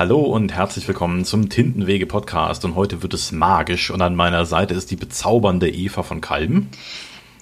[0.00, 4.46] Hallo und herzlich willkommen zum Tintenwege Podcast und heute wird es magisch und an meiner
[4.46, 6.70] Seite ist die bezaubernde Eva von Kalben.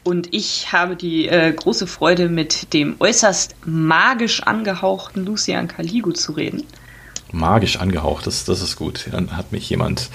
[0.02, 6.32] Und ich habe die äh, große Freude, mit dem äußerst magisch angehauchten Lucian Caligo zu
[6.32, 6.64] reden.
[7.30, 9.06] Magisch angehaucht, das, das ist gut.
[9.12, 10.10] Dann hat mich jemand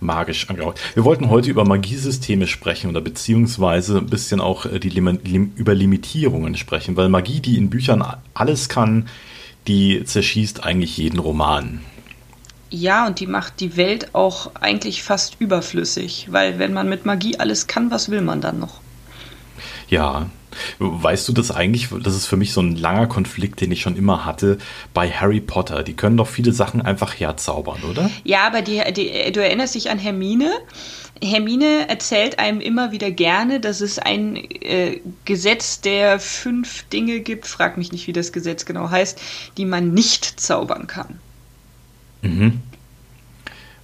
[0.00, 0.80] magisch angehaucht.
[0.94, 5.76] Wir wollten heute über Magiesysteme sprechen oder beziehungsweise ein bisschen auch äh, die Lim über
[5.76, 8.04] Limitierungen sprechen, weil Magie, die in Büchern
[8.34, 9.06] alles kann,
[9.66, 11.80] die zerschießt eigentlich jeden Roman.
[12.70, 17.38] Ja, und die macht die Welt auch eigentlich fast überflüssig, weil wenn man mit Magie
[17.38, 18.80] alles kann, was will man dann noch?
[19.94, 20.26] Ja,
[20.80, 23.94] weißt du das eigentlich, das ist für mich so ein langer Konflikt, den ich schon
[23.94, 24.58] immer hatte
[24.92, 25.84] bei Harry Potter.
[25.84, 28.10] Die können doch viele Sachen einfach herzaubern, oder?
[28.24, 30.50] Ja, aber die, die, du erinnerst dich an Hermine.
[31.22, 37.46] Hermine erzählt einem immer wieder gerne, dass es ein äh, Gesetz der fünf Dinge gibt,
[37.46, 39.20] frag mich nicht, wie das Gesetz genau heißt,
[39.56, 41.20] die man nicht zaubern kann.
[42.22, 42.62] Mhm.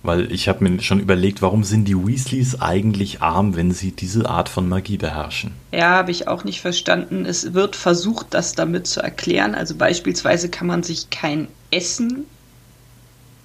[0.03, 4.29] Weil ich habe mir schon überlegt, warum sind die Weasleys eigentlich arm, wenn sie diese
[4.29, 5.53] Art von Magie beherrschen?
[5.73, 7.27] Ja, habe ich auch nicht verstanden.
[7.27, 9.55] Es wird versucht, das damit zu erklären.
[9.55, 12.25] Also beispielsweise kann man sich kein Essen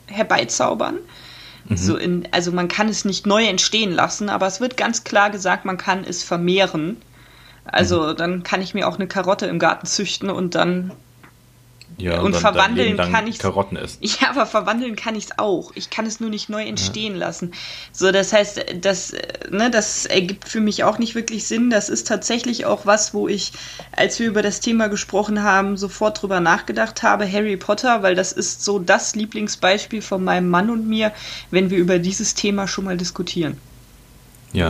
[0.07, 0.99] herbeizaubern.
[1.67, 1.77] Mhm.
[1.77, 5.31] So in, also man kann es nicht neu entstehen lassen, aber es wird ganz klar
[5.31, 6.97] gesagt, man kann es vermehren.
[7.65, 8.15] Also mhm.
[8.15, 10.91] dann kann ich mir auch eine Karotte im Garten züchten und dann
[11.97, 13.99] ja, und, und verwandeln kann ich Karotten essen.
[14.21, 15.71] Ja, aber verwandeln kann ich es auch.
[15.75, 17.19] Ich kann es nur nicht neu entstehen ja.
[17.19, 17.53] lassen.
[17.91, 19.13] So, das heißt, das,
[19.49, 21.69] ne, das ergibt für mich auch nicht wirklich Sinn.
[21.69, 23.53] Das ist tatsächlich auch was, wo ich,
[23.91, 27.31] als wir über das Thema gesprochen haben, sofort drüber nachgedacht habe.
[27.31, 31.13] Harry Potter, weil das ist so das Lieblingsbeispiel von meinem Mann und mir,
[31.51, 33.57] wenn wir über dieses Thema schon mal diskutieren.
[34.55, 34.69] Ja,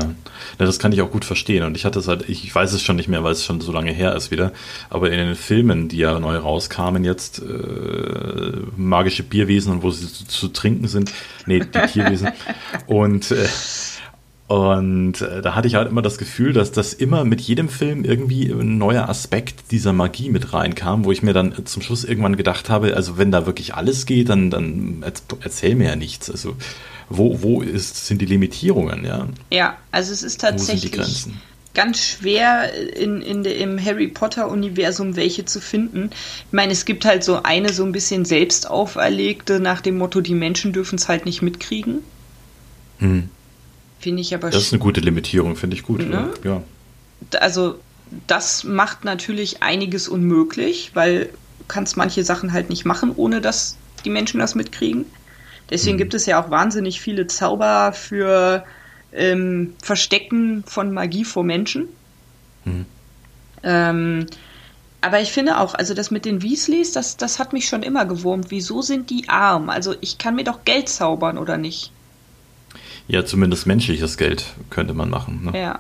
[0.57, 1.63] das kann ich auch gut verstehen.
[1.63, 3.71] Und ich hatte es halt, ich weiß es schon nicht mehr, weil es schon so
[3.71, 4.51] lange her ist wieder.
[4.89, 10.11] Aber in den Filmen, die ja neu rauskamen jetzt, äh, magische Bierwesen und wo sie
[10.11, 11.11] zu, zu trinken sind,
[11.45, 12.29] nee, die Tierwesen.
[12.87, 13.47] und äh,
[14.47, 18.03] und äh, da hatte ich halt immer das Gefühl, dass das immer mit jedem Film
[18.03, 22.35] irgendwie ein neuer Aspekt dieser Magie mit reinkam, wo ich mir dann zum Schluss irgendwann
[22.35, 25.03] gedacht habe, also wenn da wirklich alles geht, dann, dann
[25.41, 26.29] erzähl mir ja nichts.
[26.29, 26.55] Also
[27.09, 29.27] wo, wo ist, sind die Limitierungen, ja?
[29.51, 30.91] Ja, also es ist tatsächlich
[31.73, 36.09] ganz schwer in, in de, im Harry Potter-Universum welche zu finden.
[36.47, 40.21] Ich meine, es gibt halt so eine so ein bisschen selbst auferlegte nach dem Motto,
[40.21, 41.99] die Menschen dürfen es halt nicht mitkriegen.
[42.99, 43.29] Hm.
[43.99, 46.07] Finde ich aber Das ist eine gute Limitierung, finde ich gut.
[46.07, 46.29] Ne?
[46.43, 46.63] Ja.
[47.39, 47.79] Also
[48.27, 53.77] das macht natürlich einiges unmöglich, weil du kannst manche Sachen halt nicht machen, ohne dass
[54.05, 55.05] die Menschen das mitkriegen.
[55.69, 55.99] Deswegen mhm.
[55.99, 58.63] gibt es ja auch wahnsinnig viele Zauber für
[59.13, 61.87] ähm, Verstecken von Magie vor Menschen.
[62.65, 62.85] Mhm.
[63.63, 64.25] Ähm,
[65.01, 68.05] aber ich finde auch, also das mit den Weasleys, das, das hat mich schon immer
[68.05, 68.49] gewurmt.
[68.49, 69.69] Wieso sind die arm?
[69.69, 71.91] Also ich kann mir doch Geld zaubern, oder nicht?
[73.07, 75.45] Ja, zumindest menschliches Geld könnte man machen.
[75.45, 75.59] Ne?
[75.59, 75.79] Ja.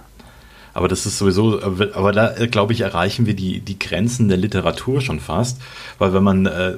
[0.75, 4.99] Aber das ist sowieso, aber da glaube ich, erreichen wir die, die Grenzen der Literatur
[4.99, 5.61] schon fast.
[5.99, 6.77] Weil wenn man äh,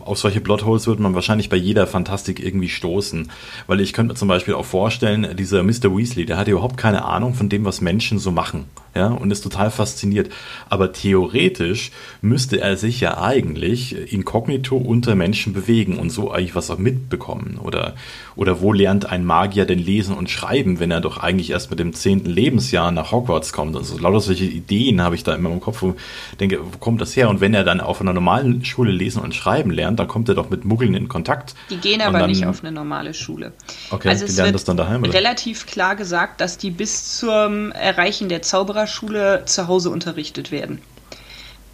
[0.00, 3.30] auf solche Plotholes wird man wahrscheinlich bei jeder Fantastik irgendwie stoßen.
[3.68, 5.96] Weil ich könnte mir zum Beispiel auch vorstellen, dieser Mr.
[5.96, 8.64] Weasley, der hat überhaupt keine Ahnung von dem, was Menschen so machen.
[8.94, 10.30] Ja, und ist total fasziniert.
[10.68, 11.90] Aber theoretisch
[12.22, 17.58] müsste er sich ja eigentlich inkognito unter Menschen bewegen und so eigentlich was auch mitbekommen.
[17.60, 17.94] Oder,
[18.36, 21.80] oder wo lernt ein Magier denn lesen und schreiben, wenn er doch eigentlich erst mit
[21.80, 23.76] dem zehnten Lebensjahr nach Hogwarts kommt?
[23.76, 25.96] Also lauter solche Ideen habe ich da immer im Kopf, wo
[26.30, 27.28] ich denke, wo kommt das her?
[27.28, 30.36] Und wenn er dann auf einer normalen Schule lesen und schreiben lernt, dann kommt er
[30.36, 31.56] doch mit Muggeln in Kontakt.
[31.68, 33.52] Die gehen aber dann, nicht auf eine normale Schule.
[33.90, 35.12] Okay, also die lernen das dann daheim, oder?
[35.12, 38.42] relativ klar gesagt, dass die bis zum Erreichen der
[38.86, 40.80] Zaubererschule zu Hause unterrichtet werden.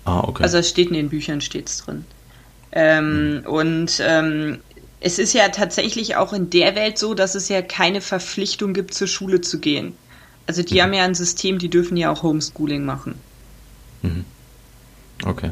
[0.04, 0.42] Ah, okay.
[0.42, 2.04] Also es steht in den Büchern, steht drin.
[2.72, 3.52] Ähm, hm.
[3.52, 4.60] Und ähm,
[5.00, 8.94] es ist ja tatsächlich auch in der Welt so, dass es ja keine Verpflichtung gibt,
[8.94, 9.94] zur Schule zu gehen.
[10.46, 10.80] Also die mhm.
[10.82, 13.14] haben ja ein System, die dürfen ja auch Homeschooling machen.
[14.02, 14.24] Mhm.
[15.24, 15.50] Okay.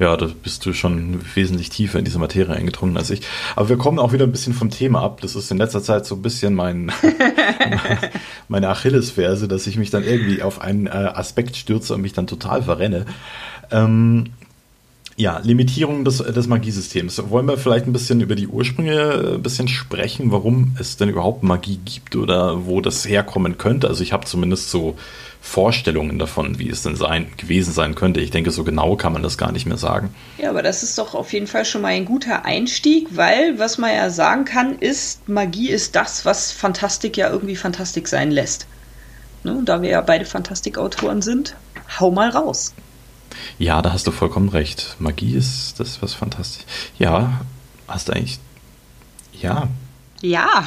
[0.00, 3.20] Ja, da bist du schon wesentlich tiefer in diese Materie eingedrungen als ich.
[3.54, 5.20] Aber wir kommen auch wieder ein bisschen vom Thema ab.
[5.20, 6.90] Das ist in letzter Zeit so ein bisschen mein,
[8.48, 12.26] meine Achillesferse, dass ich mich dann irgendwie auf einen äh, Aspekt stürze und mich dann
[12.26, 13.06] total verrenne.
[13.70, 14.30] Ähm,
[15.16, 17.30] ja, Limitierung des, des Magiesystems.
[17.30, 21.08] Wollen wir vielleicht ein bisschen über die Ursprünge äh, ein bisschen sprechen, warum es denn
[21.08, 23.86] überhaupt Magie gibt oder wo das herkommen könnte?
[23.86, 24.96] Also ich habe zumindest so
[25.46, 28.18] Vorstellungen davon, wie es denn sein, gewesen sein könnte.
[28.20, 30.12] Ich denke, so genau kann man das gar nicht mehr sagen.
[30.38, 33.76] Ja, aber das ist doch auf jeden Fall schon mal ein guter Einstieg, weil was
[33.76, 38.66] man ja sagen kann, ist, Magie ist das, was Fantastik ja irgendwie Fantastik sein lässt.
[39.44, 39.60] Ne?
[39.64, 41.54] Da wir ja beide Fantastikautoren sind,
[42.00, 42.72] hau mal raus.
[43.58, 44.96] Ja, da hast du vollkommen recht.
[44.98, 46.64] Magie ist das, was fantastisch.
[46.98, 47.42] Ja,
[47.86, 48.40] hast du eigentlich
[49.40, 49.68] Ja.
[50.22, 50.64] Ja.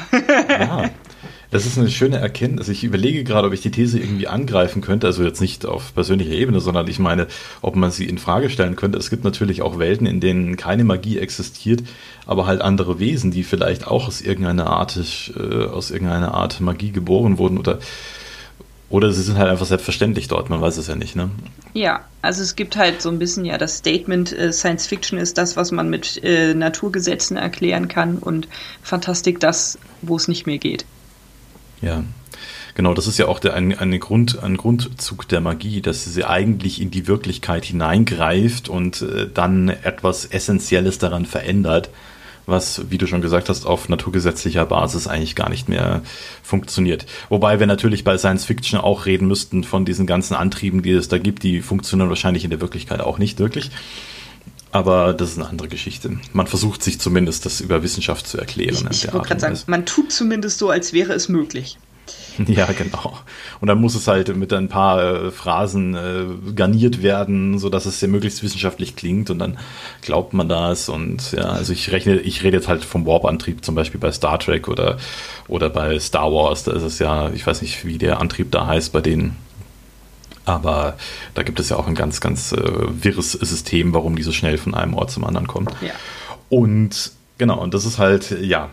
[0.50, 0.90] ja.
[1.50, 2.68] Das ist eine schöne Erkenntnis.
[2.68, 5.08] Ich überlege gerade, ob ich die These irgendwie angreifen könnte.
[5.08, 7.28] Also jetzt nicht auf persönlicher Ebene, sondern ich meine,
[7.62, 8.98] ob man sie in Frage stellen könnte.
[8.98, 11.84] Es gibt natürlich auch Welten, in denen keine Magie existiert,
[12.26, 15.00] aber halt andere Wesen, die vielleicht auch aus irgendeiner Art,
[15.38, 17.80] äh, aus irgendeiner Art Magie geboren wurden oder
[18.90, 21.30] oder sie sind halt einfach selbstverständlich dort, man weiß es ja nicht, ne?
[21.74, 25.38] Ja, also es gibt halt so ein bisschen ja das Statement, äh, Science Fiction ist
[25.38, 28.48] das, was man mit äh, Naturgesetzen erklären kann und
[28.82, 30.86] Fantastik das, wo es nicht mehr geht.
[31.82, 32.04] Ja,
[32.76, 36.26] genau, das ist ja auch der, ein, eine Grund, ein Grundzug der Magie, dass sie
[36.26, 41.90] eigentlich in die Wirklichkeit hineingreift und äh, dann etwas Essentielles daran verändert
[42.48, 46.02] was, wie du schon gesagt hast, auf naturgesetzlicher Basis eigentlich gar nicht mehr
[46.42, 47.06] funktioniert.
[47.30, 51.10] Wobei wir natürlich bei Science Fiction auch reden müssten von diesen ganzen Antrieben, die es
[51.10, 53.70] da gibt, die funktionieren wahrscheinlich in der Wirklichkeit auch nicht wirklich.
[54.72, 56.19] Aber das ist eine andere Geschichte.
[56.34, 58.88] Man versucht sich zumindest, das über Wissenschaft zu erklären.
[58.92, 61.78] Ich, ich wollte gerade sagen, man tut zumindest so, als wäre es möglich.
[62.48, 63.18] Ja, genau.
[63.60, 67.86] Und dann muss es halt mit ein paar äh, Phrasen äh, garniert werden, so dass
[67.86, 69.58] es ja möglichst wissenschaftlich klingt und dann
[70.02, 73.75] glaubt man das und ja, also ich rechne, ich rede jetzt halt vom Warp-Antrieb zum
[73.75, 74.98] Beispiel bei Star Trek oder,
[75.48, 78.68] oder bei Star Wars, da ist es ja, ich weiß nicht, wie der Antrieb da
[78.68, 79.36] heißt bei denen.
[80.48, 80.96] Aber
[81.34, 84.58] da gibt es ja auch ein ganz, ganz äh, wirres System, warum die so schnell
[84.58, 85.68] von einem Ort zum anderen kommen.
[85.82, 85.92] Ja.
[86.48, 88.70] Und genau, und das ist halt, ja,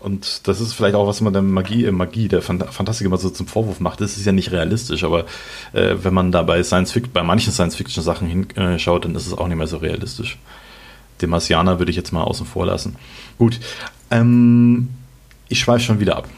[0.00, 3.28] und das ist vielleicht auch, was man der Magie, äh, Magie der Fantastik immer so
[3.28, 4.00] zum Vorwurf macht.
[4.00, 5.26] Das ist ja nicht realistisch, aber
[5.74, 9.46] äh, wenn man da bei Science Fiction, bei manchen Science-Fiction-Sachen hinschaut, dann ist es auch
[9.46, 10.38] nicht mehr so realistisch.
[11.20, 12.96] Den Marsianer würde ich jetzt mal außen vor lassen.
[13.36, 13.60] Gut.
[14.10, 14.88] Ähm,
[15.50, 16.28] ich schweife schon wieder ab.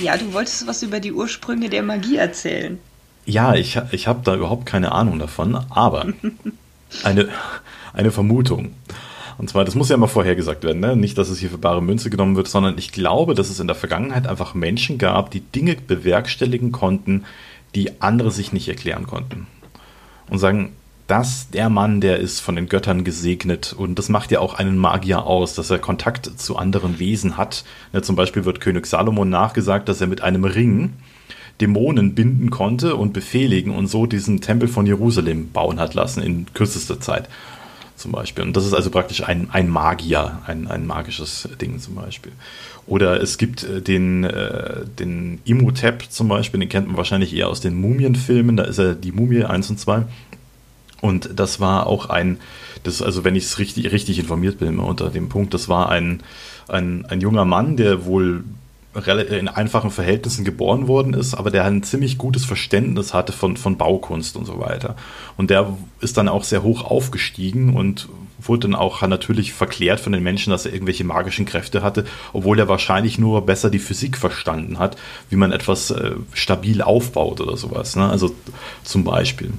[0.00, 2.78] Ja, du wolltest was über die Ursprünge der Magie erzählen.
[3.30, 6.06] Ja, ich, ich habe da überhaupt keine Ahnung davon, aber
[7.04, 7.28] eine,
[7.92, 8.72] eine Vermutung.
[9.38, 10.96] Und zwar, das muss ja immer vorhergesagt werden, ne?
[10.96, 13.68] nicht, dass es hier für bare Münze genommen wird, sondern ich glaube, dass es in
[13.68, 17.24] der Vergangenheit einfach Menschen gab, die Dinge bewerkstelligen konnten,
[17.76, 19.46] die andere sich nicht erklären konnten.
[20.28, 20.72] Und sagen,
[21.06, 24.76] dass der Mann, der ist von den Göttern gesegnet und das macht ja auch einen
[24.76, 27.64] Magier aus, dass er Kontakt zu anderen Wesen hat.
[27.92, 30.94] Ja, zum Beispiel wird König Salomon nachgesagt, dass er mit einem Ring
[31.60, 36.46] Dämonen binden konnte und befehligen und so diesen Tempel von Jerusalem bauen hat lassen in
[36.54, 37.28] kürzester Zeit
[38.00, 38.44] zum Beispiel.
[38.44, 42.32] Und das ist also praktisch ein, ein Magier, ein, ein magisches Ding zum Beispiel.
[42.86, 47.48] Oder es gibt äh, den, äh, den Imhotep zum Beispiel, den kennt man wahrscheinlich eher
[47.48, 50.04] aus den Mumienfilmen, da ist er die Mumie 1 und 2.
[51.00, 52.38] Und das war auch ein,
[52.82, 56.22] das, also wenn ich es richtig, richtig informiert bin unter dem Punkt, das war ein,
[56.68, 58.44] ein, ein junger Mann, der wohl
[58.92, 63.76] in einfachen Verhältnissen geboren worden ist, aber der ein ziemlich gutes Verständnis hatte von, von
[63.76, 64.96] Baukunst und so weiter.
[65.36, 68.08] Und der ist dann auch sehr hoch aufgestiegen und
[68.40, 72.58] wurde dann auch natürlich verklärt von den Menschen, dass er irgendwelche magischen Kräfte hatte, obwohl
[72.58, 74.96] er wahrscheinlich nur besser die Physik verstanden hat,
[75.28, 77.96] wie man etwas äh, stabil aufbaut oder sowas.
[77.96, 78.08] Ne?
[78.08, 78.34] Also
[78.82, 79.52] zum Beispiel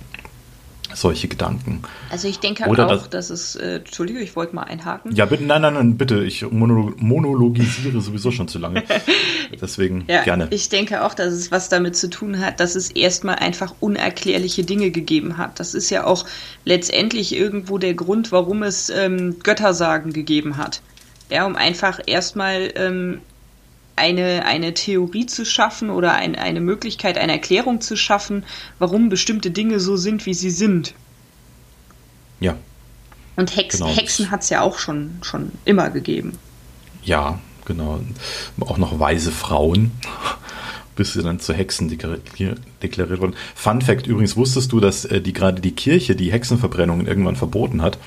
[0.94, 1.82] solche Gedanken.
[2.10, 5.16] Also ich denke Oder auch, das, dass es, äh, Entschuldige, ich wollte mal einhaken.
[5.16, 8.84] Ja, bitte, nein, nein, nein, bitte, ich monologisiere sowieso schon zu lange.
[9.62, 10.48] Deswegen ja, gerne.
[10.52, 14.64] Ich denke auch, dass es was damit zu tun hat, dass es erstmal einfach unerklärliche
[14.64, 15.60] Dinge gegeben hat.
[15.60, 16.26] Das ist ja auch
[16.66, 20.82] letztendlich irgendwo der Grund, warum es ähm, Göttersagen gegeben hat.
[21.30, 23.22] Ja, um einfach erstmal ähm,
[24.02, 28.44] eine, eine Theorie zu schaffen oder ein, eine Möglichkeit, eine Erklärung zu schaffen,
[28.80, 30.96] warum bestimmte Dinge so sind, wie sie sind.
[32.40, 32.58] Ja.
[33.36, 33.90] Und Hex, genau.
[33.90, 36.38] Hexen hat es ja auch schon, schon immer gegeben.
[37.04, 38.02] Ja, genau.
[38.60, 39.92] Auch noch weise Frauen,
[40.96, 43.36] bis sie dann zu Hexen deklariert wurden.
[43.54, 47.84] Fun Fact übrigens, wusstest du, dass äh, die gerade die Kirche die Hexenverbrennungen irgendwann verboten
[47.84, 48.00] hat?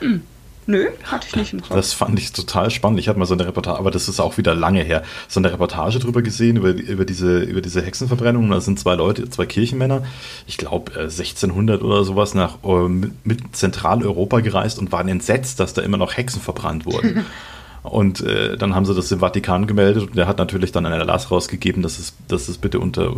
[0.00, 0.22] Hm.
[0.66, 1.74] Nö, hatte ich nicht im Kopf.
[1.74, 3.00] Das fand ich total spannend.
[3.00, 5.52] Ich hatte mal so eine Reportage, aber das ist auch wieder lange her, so eine
[5.52, 8.48] Reportage drüber gesehen, über, über, diese, über diese Hexenverbrennung.
[8.50, 10.04] Da sind zwei Leute, zwei Kirchenmänner,
[10.46, 15.82] ich glaube 1600 oder sowas, nach äh, mit Zentraleuropa gereist und waren entsetzt, dass da
[15.82, 17.24] immer noch Hexen verbrannt wurden.
[17.82, 21.00] Und äh, dann haben sie das im Vatikan gemeldet und der hat natürlich dann einen
[21.00, 23.12] Erlass rausgegeben, dass es, dass es bitte unter,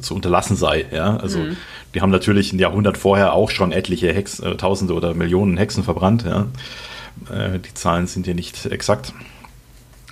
[0.00, 0.86] zu unterlassen sei.
[0.90, 1.16] Ja?
[1.18, 1.56] Also mhm.
[1.94, 5.84] die haben natürlich ein Jahrhundert vorher auch schon etliche Hex, äh, Tausende oder Millionen Hexen
[5.84, 6.24] verbrannt.
[6.24, 6.46] Ja?
[7.32, 9.12] Äh, die Zahlen sind hier nicht exakt.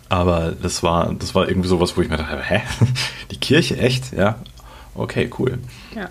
[0.08, 2.62] Aber das war, das war irgendwie sowas, wo ich mir dachte, hä?
[3.32, 4.12] Die Kirche echt?
[4.12, 4.36] Ja.
[4.94, 5.58] Okay, cool.
[5.96, 6.10] Ja.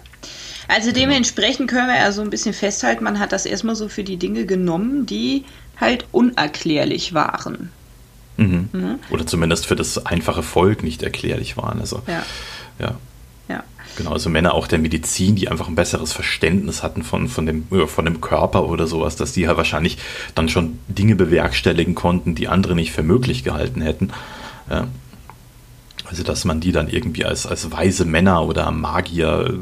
[0.68, 4.04] Also dementsprechend können wir ja so ein bisschen festhalten, man hat das erstmal so für
[4.04, 5.46] die Dinge genommen, die
[5.80, 7.72] halt unerklärlich waren.
[8.38, 8.70] Mhm.
[8.72, 9.00] Mhm.
[9.10, 11.80] Oder zumindest für das einfache Volk nicht erklärlich waren.
[11.80, 12.24] Also, ja.
[12.80, 12.96] ja.
[13.48, 13.64] Ja.
[13.96, 17.68] Genau, also Männer auch der Medizin, die einfach ein besseres Verständnis hatten von, von, dem,
[17.88, 20.00] von dem Körper oder sowas, dass die ja wahrscheinlich
[20.34, 24.10] dann schon Dinge bewerkstelligen konnten, die andere nicht für möglich gehalten hätten.
[24.70, 24.88] Ja.
[26.06, 29.60] Also, dass man die dann irgendwie als, als weise Männer oder Magier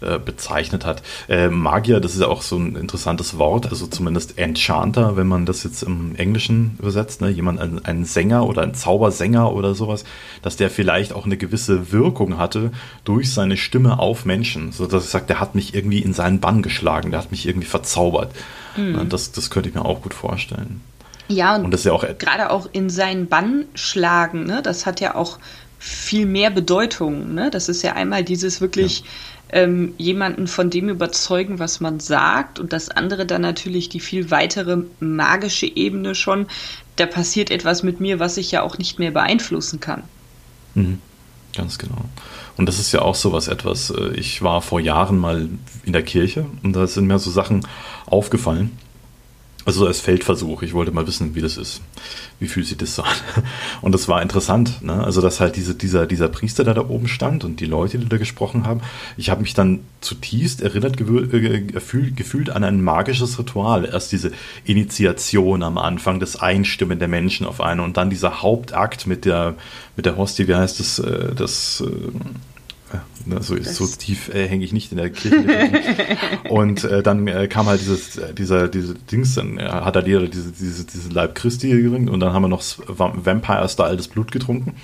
[0.00, 1.02] äh, bezeichnet hat.
[1.28, 5.46] Äh, Magier, das ist ja auch so ein interessantes Wort, also zumindest Enchanter, wenn man
[5.46, 7.30] das jetzt im Englischen übersetzt, ne?
[7.30, 10.04] jemand, ein, ein Sänger oder ein Zaubersänger oder sowas,
[10.42, 12.70] dass der vielleicht auch eine gewisse Wirkung hatte
[13.04, 16.40] durch seine Stimme auf Menschen, so dass ich sage, der hat mich irgendwie in seinen
[16.40, 18.32] Bann geschlagen, der hat mich irgendwie verzaubert.
[18.76, 19.08] Mhm.
[19.08, 20.80] Das, das könnte ich mir auch gut vorstellen.
[21.28, 24.62] Ja, und, und das ist ja auch gerade auch in seinen Bann schlagen, ne?
[24.62, 25.38] das hat ja auch
[25.78, 27.34] viel mehr Bedeutung.
[27.34, 27.50] Ne?
[27.50, 29.04] Das ist ja einmal dieses wirklich.
[29.50, 34.30] Ähm, jemanden von dem überzeugen, was man sagt, und das andere dann natürlich die viel
[34.30, 36.46] weitere magische Ebene schon.
[36.96, 40.02] Da passiert etwas mit mir, was ich ja auch nicht mehr beeinflussen kann.
[40.74, 41.00] Mhm.
[41.56, 42.04] Ganz genau.
[42.56, 43.90] Und das ist ja auch so was etwas.
[43.90, 45.48] Äh, ich war vor Jahren mal
[45.84, 47.66] in der Kirche und da sind mir so Sachen
[48.06, 48.78] aufgefallen
[49.64, 50.62] also als Feldversuch.
[50.62, 51.82] Ich wollte mal wissen, wie das ist.
[52.40, 53.14] Wie fühlt sich das so an?
[53.82, 54.82] Und das war interessant.
[54.82, 55.04] Ne?
[55.04, 58.08] Also, dass halt diese, dieser, dieser Priester, der da oben stand und die Leute, die
[58.08, 58.80] da gesprochen haben.
[59.16, 63.84] Ich habe mich dann zutiefst erinnert, äh, gefühlt, gefühlt an ein magisches Ritual.
[63.84, 64.32] Erst diese
[64.64, 69.54] Initiation am Anfang, das Einstimmen der Menschen auf eine und dann dieser Hauptakt mit der,
[69.96, 71.88] mit der Hostie, wie heißt das, äh, das, äh,
[73.26, 75.44] Ne, so, so tief äh, hänge ich nicht in der Kirche.
[76.48, 80.06] und äh, dann äh, kam halt dieses, äh, dieser, diese Dings, dann äh, hat er
[80.06, 84.32] jeder diese, diese, diese Leib Christi geringt und dann haben wir noch Vampire-Style das Blut
[84.32, 84.74] getrunken.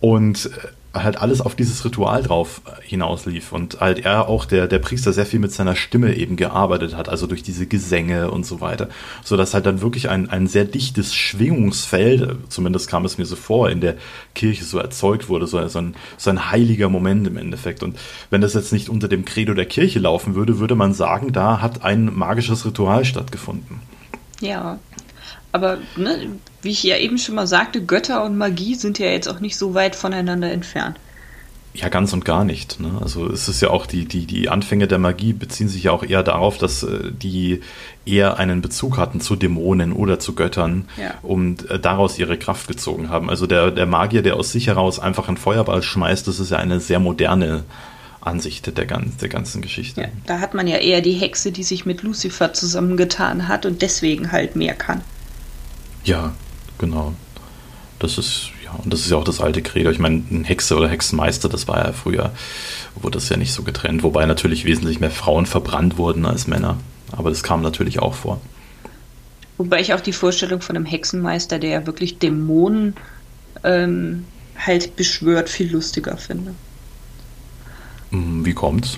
[0.00, 0.48] Und äh,
[0.92, 5.26] halt alles auf dieses Ritual drauf hinauslief und halt er auch der der Priester sehr
[5.26, 8.88] viel mit seiner Stimme eben gearbeitet hat, also durch diese Gesänge und so weiter,
[9.22, 13.36] so dass halt dann wirklich ein ein sehr dichtes Schwingungsfeld, zumindest kam es mir so
[13.36, 13.96] vor, in der
[14.34, 17.82] Kirche so erzeugt wurde, so, so ein so ein heiliger Moment im Endeffekt.
[17.82, 17.96] Und
[18.30, 21.60] wenn das jetzt nicht unter dem Credo der Kirche laufen würde, würde man sagen, da
[21.60, 23.80] hat ein magisches Ritual stattgefunden.
[24.40, 24.78] Ja,
[25.52, 26.28] aber ne,
[26.62, 29.56] wie ich ja eben schon mal sagte, Götter und Magie sind ja jetzt auch nicht
[29.56, 30.96] so weit voneinander entfernt.
[31.72, 32.80] Ja, ganz und gar nicht.
[32.80, 32.98] Ne?
[33.00, 36.02] Also es ist ja auch die, die, die Anfänge der Magie beziehen sich ja auch
[36.02, 37.60] eher darauf, dass äh, die
[38.04, 41.14] eher einen Bezug hatten zu Dämonen oder zu Göttern ja.
[41.22, 43.30] und äh, daraus ihre Kraft gezogen haben.
[43.30, 46.58] Also der, der Magier, der aus sich heraus einfach einen Feuerball schmeißt, das ist ja
[46.58, 47.62] eine sehr moderne
[48.20, 50.00] Ansicht der, ganz, der ganzen Geschichte.
[50.02, 53.80] Ja, da hat man ja eher die Hexe, die sich mit Lucifer zusammengetan hat und
[53.80, 55.02] deswegen halt mehr kann.
[56.04, 56.34] Ja,
[56.78, 57.14] genau.
[57.98, 59.90] Das ist, ja, und das ist ja auch das alte Credo.
[59.90, 62.32] Ich meine, ein Hexe oder Hexenmeister, das war ja früher,
[62.94, 66.78] wurde das ja nicht so getrennt, wobei natürlich wesentlich mehr Frauen verbrannt wurden als Männer.
[67.12, 68.40] Aber das kam natürlich auch vor.
[69.58, 72.94] Wobei ich auch die Vorstellung von einem Hexenmeister, der ja wirklich Dämonen
[73.62, 74.24] ähm,
[74.56, 76.54] halt beschwört, viel lustiger finde.
[78.10, 78.96] Hm, wie kommt's?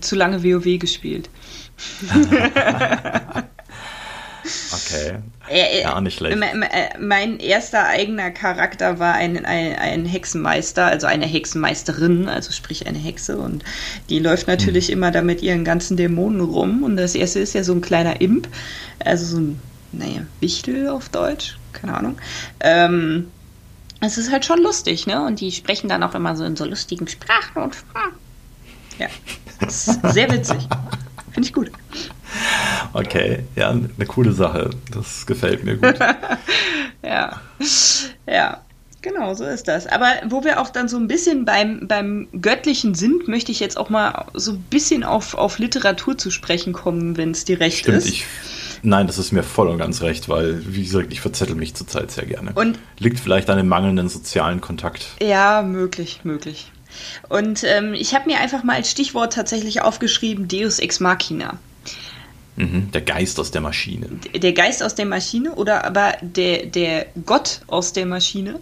[0.00, 1.28] Zu lange WoW gespielt.
[4.72, 5.18] Okay.
[5.48, 6.40] Äh, ja, nicht schlecht.
[6.40, 12.86] Äh, mein erster eigener Charakter war ein, ein, ein, Hexenmeister, also eine Hexenmeisterin, also sprich
[12.86, 13.38] eine Hexe.
[13.38, 13.64] Und
[14.08, 14.94] die läuft natürlich hm.
[14.94, 16.82] immer da mit ihren ganzen Dämonen rum.
[16.82, 18.48] Und das erste ist ja so ein kleiner Imp,
[19.04, 19.60] also so ein,
[19.92, 22.18] naja, Wichtel auf Deutsch, keine Ahnung.
[22.60, 23.28] Ähm,
[24.00, 25.24] es ist halt schon lustig, ne?
[25.24, 27.74] Und die sprechen dann auch immer so in so lustigen Sprachen und.
[27.74, 28.12] Hm.
[28.98, 29.08] Ja,
[29.68, 30.68] sehr witzig.
[31.32, 31.70] Finde ich gut.
[32.92, 34.70] Okay, ja, eine coole Sache.
[34.92, 35.98] Das gefällt mir gut.
[37.02, 37.40] ja,
[38.26, 38.60] ja.
[39.00, 39.86] Genau, so ist das.
[39.86, 43.78] Aber wo wir auch dann so ein bisschen beim, beim Göttlichen sind, möchte ich jetzt
[43.78, 47.78] auch mal so ein bisschen auf, auf Literatur zu sprechen kommen, wenn es dir recht
[47.78, 48.08] Stimmt, ist.
[48.08, 48.26] Ich,
[48.82, 52.10] nein, das ist mir voll und ganz recht, weil, wie gesagt, ich verzettel mich zurzeit
[52.10, 52.52] sehr gerne.
[52.54, 55.06] Und Liegt vielleicht an dem mangelnden sozialen Kontakt.
[55.22, 56.72] Ja, möglich, möglich.
[57.28, 61.58] Und ähm, ich habe mir einfach mal als Stichwort tatsächlich aufgeschrieben, Deus Ex Machina.
[62.56, 64.08] Mhm, der Geist aus der Maschine.
[64.34, 68.58] Der Geist aus der Maschine oder aber der, der Gott aus der Maschine.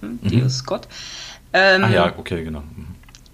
[0.00, 0.40] Hm, mhm.
[0.40, 0.88] Deus Gott.
[1.52, 2.60] Ähm, ah ja, okay, genau.
[2.60, 2.86] Mhm.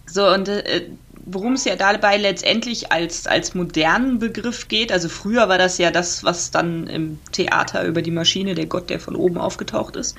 [0.07, 0.89] So, und äh,
[1.25, 5.91] worum es ja dabei letztendlich als, als modernen Begriff geht, also früher war das ja
[5.91, 10.17] das, was dann im Theater über die Maschine, der Gott, der von oben aufgetaucht ist.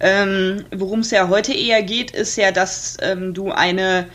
[0.00, 4.06] Ähm, worum es ja heute eher geht, ist ja, dass ähm, du eine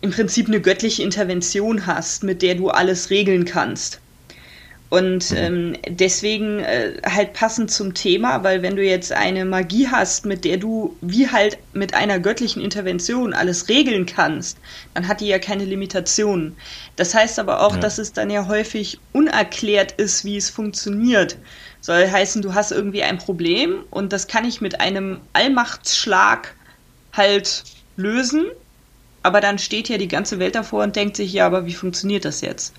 [0.00, 4.00] im Prinzip eine göttliche Intervention hast, mit der du alles regeln kannst.
[4.88, 5.36] Und mhm.
[5.36, 10.44] ähm, deswegen äh, halt passend zum Thema, weil wenn du jetzt eine Magie hast, mit
[10.44, 14.58] der du wie halt mit einer göttlichen Intervention alles regeln kannst,
[14.94, 16.56] dann hat die ja keine Limitationen.
[16.94, 17.80] Das heißt aber auch, ja.
[17.80, 21.36] dass es dann ja häufig unerklärt ist, wie es funktioniert.
[21.86, 26.54] Soll heißen, du hast irgendwie ein Problem und das kann ich mit einem Allmachtsschlag
[27.12, 27.64] halt
[27.96, 28.46] lösen
[29.26, 32.24] aber dann steht ja die ganze Welt davor und denkt sich, ja, aber wie funktioniert
[32.24, 32.72] das jetzt?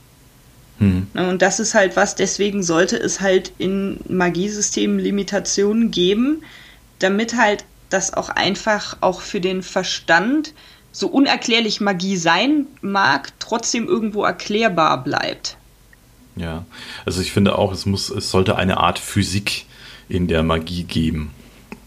[0.80, 1.08] Mhm.
[1.14, 6.44] Und das ist halt was, deswegen sollte es halt in Magiesystemen Limitationen geben,
[7.00, 10.54] damit halt das auch einfach auch für den Verstand
[10.94, 15.58] so unerklärlich Magie sein mag, trotzdem irgendwo erklärbar bleibt.
[16.38, 16.66] Ja,
[17.06, 19.66] also ich finde auch, es muss, es sollte eine Art Physik
[20.10, 21.32] in der Magie geben.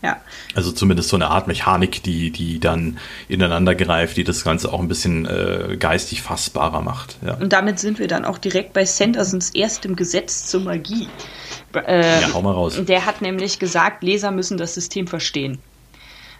[0.02, 0.16] Ja.
[0.54, 4.80] Also zumindest so eine Art Mechanik, die, die dann ineinander greift, die das Ganze auch
[4.80, 7.16] ein bisschen äh, geistig fassbarer macht.
[7.24, 7.34] Ja.
[7.34, 11.08] Und damit sind wir dann auch direkt bei Sandersons erstem Gesetz zur Magie.
[11.74, 12.80] Äh, ja, hau mal raus.
[12.82, 15.58] Der hat nämlich gesagt, Leser müssen das System verstehen.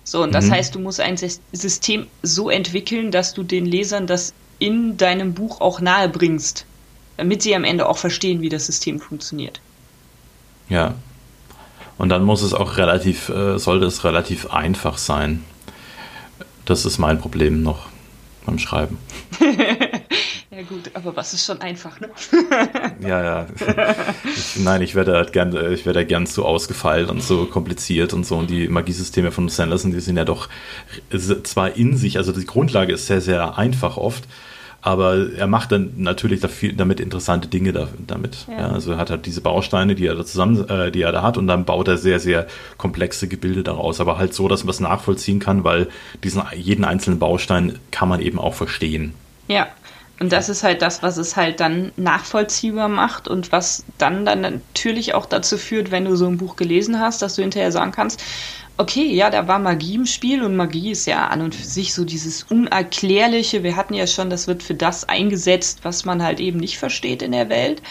[0.04, 0.52] So, und das mhm.
[0.52, 5.60] heißt, du musst ein System so entwickeln, dass du den Lesern das in deinem Buch
[5.60, 6.64] auch nahe bringst,
[7.20, 9.60] damit sie am Ende auch verstehen, wie das System funktioniert.
[10.70, 10.94] Ja,
[11.98, 15.44] und dann muss es auch relativ, äh, sollte es relativ einfach sein.
[16.64, 17.88] Das ist mein Problem noch
[18.46, 18.96] beim Schreiben.
[20.50, 22.08] ja gut, aber was ist schon einfach, ne?
[23.06, 23.46] ja, ja.
[24.24, 28.24] Ich, nein, ich werde halt gern, ich werde gern zu ausgefeilt und so kompliziert und
[28.24, 28.38] so.
[28.38, 30.48] Und die Magiesysteme von Sanderson, die sind ja doch
[31.44, 34.24] zwar in sich, also die Grundlage ist sehr, sehr einfach oft,
[34.82, 36.40] aber er macht dann natürlich
[36.76, 38.46] damit interessante Dinge damit.
[38.48, 38.60] Ja.
[38.60, 41.22] Ja, also er hat halt diese Bausteine, die er da zusammen, äh, die er da
[41.22, 42.46] hat, und dann baut er sehr, sehr
[42.78, 44.00] komplexe Gebilde daraus.
[44.00, 45.88] Aber halt so, dass man es nachvollziehen kann, weil
[46.24, 49.14] diesen jeden einzelnen Baustein kann man eben auch verstehen.
[49.48, 49.68] Ja.
[50.20, 54.42] Und das ist halt das, was es halt dann nachvollziehbar macht und was dann dann
[54.42, 57.90] natürlich auch dazu führt, wenn du so ein Buch gelesen hast, dass du hinterher sagen
[57.90, 58.22] kannst,
[58.80, 61.92] okay, ja, da war Magie im Spiel und Magie ist ja an und für sich
[61.92, 63.62] so dieses Unerklärliche.
[63.62, 67.22] Wir hatten ja schon, das wird für das eingesetzt, was man halt eben nicht versteht
[67.22, 67.82] in der Welt.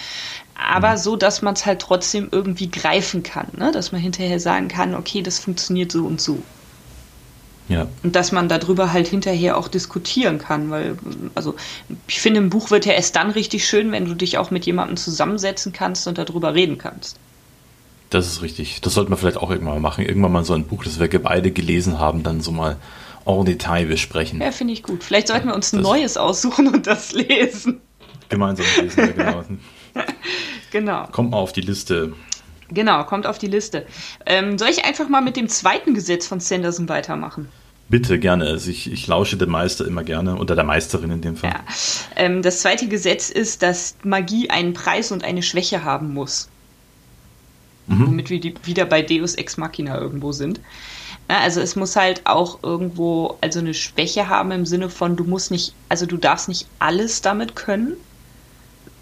[0.55, 0.98] Aber mhm.
[0.98, 3.72] so, dass man es halt trotzdem irgendwie greifen kann, ne?
[3.72, 6.41] dass man hinterher sagen kann, okay, das funktioniert so und so.
[7.69, 7.88] Ja.
[8.01, 10.98] Und dass man darüber halt hinterher auch diskutieren kann, weil,
[11.36, 11.55] also
[12.08, 14.65] ich finde, ein Buch wird ja erst dann richtig schön, wenn du dich auch mit
[14.65, 17.19] jemandem zusammensetzen kannst und darüber reden kannst.
[18.10, 18.82] Das ist richtig.
[18.82, 20.06] Das sollten wir vielleicht auch irgendwann mal machen.
[20.06, 22.78] Irgendwann mal so ein Buch, das wir beide gelesen haben, dann so mal
[23.26, 24.41] en Detail besprechen.
[24.41, 25.04] Ja, finde ich gut.
[25.04, 27.82] Vielleicht sollten wir uns ein neues aussuchen und das lesen.
[28.30, 29.43] Gemeinsam lesen, ja, genau.
[30.72, 31.08] genau.
[31.12, 32.13] Kommt mal auf die Liste.
[32.72, 33.86] Genau, kommt auf die Liste.
[34.26, 37.50] Ähm, soll ich einfach mal mit dem zweiten Gesetz von Sanderson weitermachen?
[37.89, 38.45] Bitte, gerne.
[38.45, 41.52] Also ich, ich lausche dem Meister immer gerne, oder der Meisterin in dem Fall.
[41.52, 41.63] Ja.
[42.15, 46.50] Ähm, das zweite Gesetz ist, dass Magie einen Preis und eine Schwäche haben muss
[47.89, 48.08] mhm.
[48.08, 50.60] womit wir die, wieder bei Deus Ex Machina irgendwo sind.
[51.30, 55.23] Ja, also es muss halt auch irgendwo also eine Schwäche haben im Sinne von, du
[55.23, 57.93] musst nicht, also du darfst nicht alles damit können.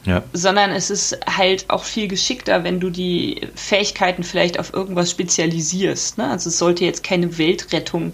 [0.06, 0.24] Ja.
[0.32, 6.18] Sondern es ist halt auch viel geschickter, wenn du die Fähigkeiten vielleicht auf irgendwas spezialisierst.
[6.18, 6.30] Ne?
[6.30, 8.14] Also es sollte jetzt keine Weltrettung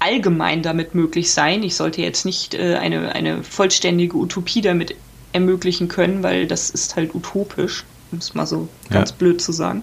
[0.00, 1.62] allgemein damit möglich sein.
[1.62, 4.96] Ich sollte jetzt nicht äh, eine, eine vollständige Utopie damit
[5.32, 9.16] ermöglichen können, weil das ist halt utopisch um es mal so ganz ja.
[9.18, 9.82] blöd zu sagen.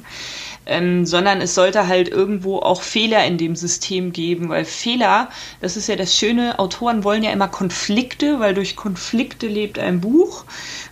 [0.66, 5.76] Ähm, sondern es sollte halt irgendwo auch Fehler in dem System geben, weil Fehler, das
[5.76, 10.46] ist ja das Schöne, Autoren wollen ja immer Konflikte, weil durch Konflikte lebt ein Buch.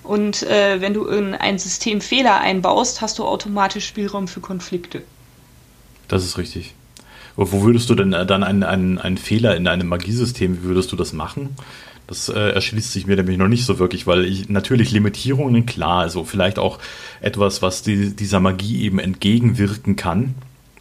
[0.04, 5.04] Und äh, wenn du in ein System Fehler einbaust, hast du automatisch Spielraum für Konflikte.
[6.08, 6.74] Das ist richtig.
[7.36, 10.96] Wo würdest du denn dann einen, einen, einen Fehler in einem Magiesystem, wie würdest du
[10.98, 11.56] das machen?
[12.10, 16.00] Das äh, erschließt sich mir nämlich noch nicht so wirklich, weil ich natürlich Limitierungen, klar,
[16.00, 16.80] also vielleicht auch
[17.22, 20.34] etwas, was die, dieser Magie eben entgegenwirken kann.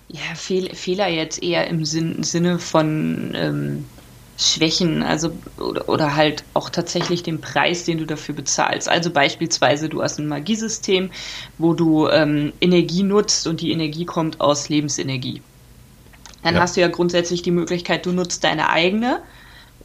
[0.09, 3.85] Ja, Fehl, Fehler jetzt eher im Sinn, Sinne von ähm,
[4.39, 8.89] Schwächen, also oder, oder halt auch tatsächlich den Preis, den du dafür bezahlst.
[8.89, 11.11] Also beispielsweise, du hast ein Magiesystem,
[11.59, 15.43] wo du ähm, Energie nutzt und die Energie kommt aus Lebensenergie.
[16.43, 16.63] Dann ja.
[16.63, 19.21] hast du ja grundsätzlich die Möglichkeit, du nutzt deine eigene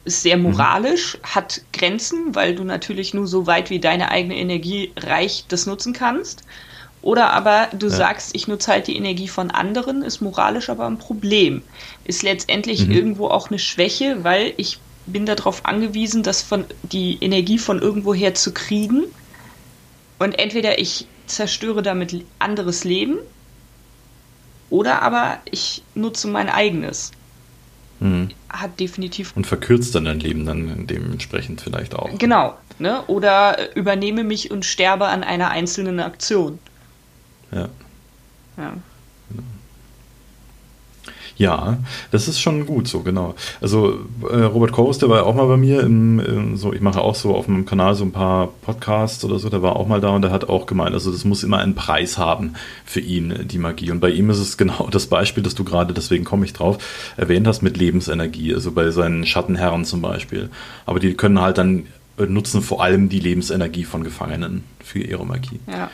[0.06, 0.44] ist sehr mhm.
[0.44, 1.28] moralisch, mhm.
[1.36, 5.94] hat Grenzen, weil du natürlich nur so weit wie deine eigene Energie reicht, das nutzen
[5.94, 6.44] kannst.
[7.02, 7.94] Oder aber du ja.
[7.94, 11.62] sagst, ich nutze halt die Energie von anderen, ist moralisch aber ein Problem.
[12.06, 12.92] Ist letztendlich mhm.
[12.92, 18.34] irgendwo auch eine Schwäche, weil ich bin darauf angewiesen, das von, die Energie von irgendwoher
[18.36, 19.04] zu kriegen.
[20.18, 23.18] Und entweder ich zerstöre damit anderes Leben
[24.70, 27.12] oder aber ich nutze mein eigenes.
[28.00, 28.30] Mhm.
[28.50, 29.36] Hat definitiv.
[29.36, 32.18] Und verkürzt dann dein Leben dann dementsprechend vielleicht auch.
[32.18, 32.58] Genau.
[32.80, 33.04] Ne?
[33.08, 36.60] Oder übernehme mich und sterbe an einer einzelnen Aktion.
[37.52, 37.70] Ja.
[38.58, 38.74] Ja.
[41.38, 41.78] Ja,
[42.12, 43.34] das ist schon gut so, genau.
[43.60, 46.82] Also äh, Robert Korus, der war ja auch mal bei mir im, im, so, ich
[46.82, 49.88] mache auch so auf meinem Kanal so ein paar Podcasts oder so, der war auch
[49.88, 52.54] mal da und der hat auch gemeint, also das muss immer einen Preis haben
[52.86, 53.90] für ihn, die Magie.
[53.90, 56.78] Und bei ihm ist es genau das Beispiel, das du gerade, deswegen komme ich drauf,
[57.18, 60.50] erwähnt hast mit Lebensenergie, also bei seinen Schattenherren zum Beispiel.
[60.86, 65.26] Aber die können halt dann äh, nutzen vor allem die Lebensenergie von Gefangenen für ihre
[65.26, 65.60] Magie.
[65.68, 65.90] Ja.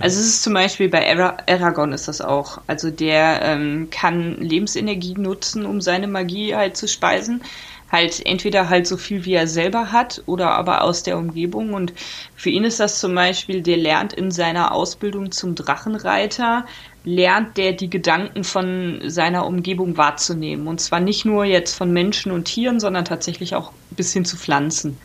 [0.00, 2.60] Also es ist zum Beispiel bei Aragorn ist das auch.
[2.68, 7.42] Also der ähm, kann Lebensenergie nutzen, um seine Magie halt zu speisen.
[7.90, 11.72] Halt entweder halt so viel wie er selber hat oder aber aus der Umgebung.
[11.74, 11.94] Und
[12.36, 16.64] für ihn ist das zum Beispiel, der lernt in seiner Ausbildung zum Drachenreiter,
[17.04, 20.68] lernt der die Gedanken von seiner Umgebung wahrzunehmen.
[20.68, 24.36] Und zwar nicht nur jetzt von Menschen und Tieren, sondern tatsächlich auch bis hin zu
[24.36, 24.96] Pflanzen.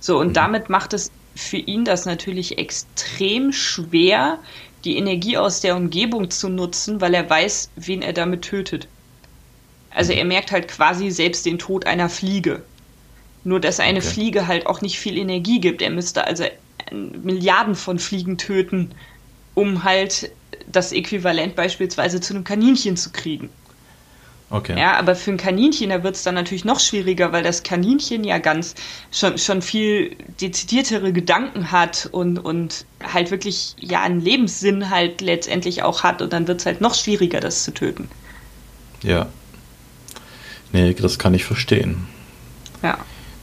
[0.00, 0.32] So, und mhm.
[0.32, 4.38] damit macht es für ihn das natürlich extrem schwer,
[4.84, 8.88] die Energie aus der Umgebung zu nutzen, weil er weiß, wen er damit tötet.
[9.90, 12.62] Also er merkt halt quasi selbst den Tod einer Fliege.
[13.44, 14.08] Nur dass eine okay.
[14.08, 15.82] Fliege halt auch nicht viel Energie gibt.
[15.82, 16.44] Er müsste also
[16.90, 18.92] Milliarden von Fliegen töten,
[19.54, 20.30] um halt
[20.66, 23.50] das Äquivalent beispielsweise zu einem Kaninchen zu kriegen.
[24.48, 24.78] Okay.
[24.78, 28.22] Ja, aber für ein Kaninchen, da wird es dann natürlich noch schwieriger, weil das Kaninchen
[28.22, 28.76] ja ganz
[29.10, 35.82] schon, schon viel dezidiertere Gedanken hat und, und halt wirklich ja einen Lebenssinn halt letztendlich
[35.82, 38.08] auch hat und dann wird es halt noch schwieriger, das zu töten.
[39.02, 39.26] Ja.
[40.72, 42.06] Nee, das kann ich verstehen.
[42.82, 42.98] Ja.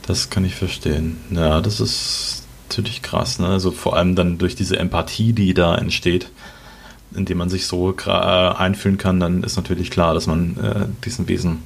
[0.07, 1.17] Das kann ich verstehen.
[1.31, 3.47] Ja, das ist natürlich krass, ne?
[3.47, 6.29] Also vor allem dann durch diese Empathie, die da entsteht
[7.15, 11.27] indem man sich so äh, einfühlen kann, dann ist natürlich klar, dass man äh, diesen
[11.27, 11.63] Wesen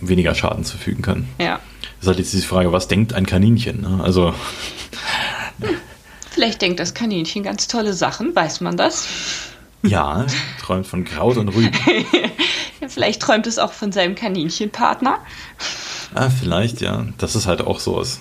[0.00, 1.28] weniger Schaden zufügen kann.
[1.38, 1.60] Ja.
[2.00, 3.82] ist halt jetzt die Frage, was denkt ein Kaninchen?
[3.82, 4.00] Ne?
[4.02, 4.34] Also.
[6.30, 9.06] Vielleicht denkt das Kaninchen ganz tolle Sachen, weiß man das?
[9.82, 10.26] Ja,
[10.60, 11.70] träumt von Kraut und Rüben.
[12.88, 15.18] vielleicht träumt es auch von seinem Kaninchenpartner.
[16.14, 17.06] Ah, vielleicht, ja.
[17.18, 18.20] Das ist halt auch sowas.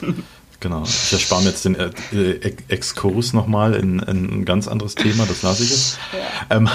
[0.60, 0.82] Genau.
[0.82, 5.24] Ich erspare mir jetzt den äh, äh Exkurs nochmal in, in, ein ganz anderes Thema,
[5.26, 5.98] das lasse ich jetzt.
[6.12, 6.56] Ja.
[6.56, 6.68] Ähm,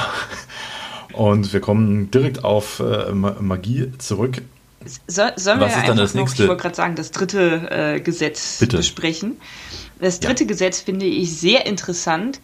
[1.14, 4.42] und wir kommen direkt auf äh, Magie zurück.
[5.08, 6.42] So, sollen Was wir ist dann das nächste?
[6.42, 8.78] Noch, ich wollte gerade sagen, das dritte äh, Gesetz Bitte.
[8.78, 9.38] besprechen.
[10.00, 10.48] Das dritte ja.
[10.48, 12.40] Gesetz finde ich sehr interessant.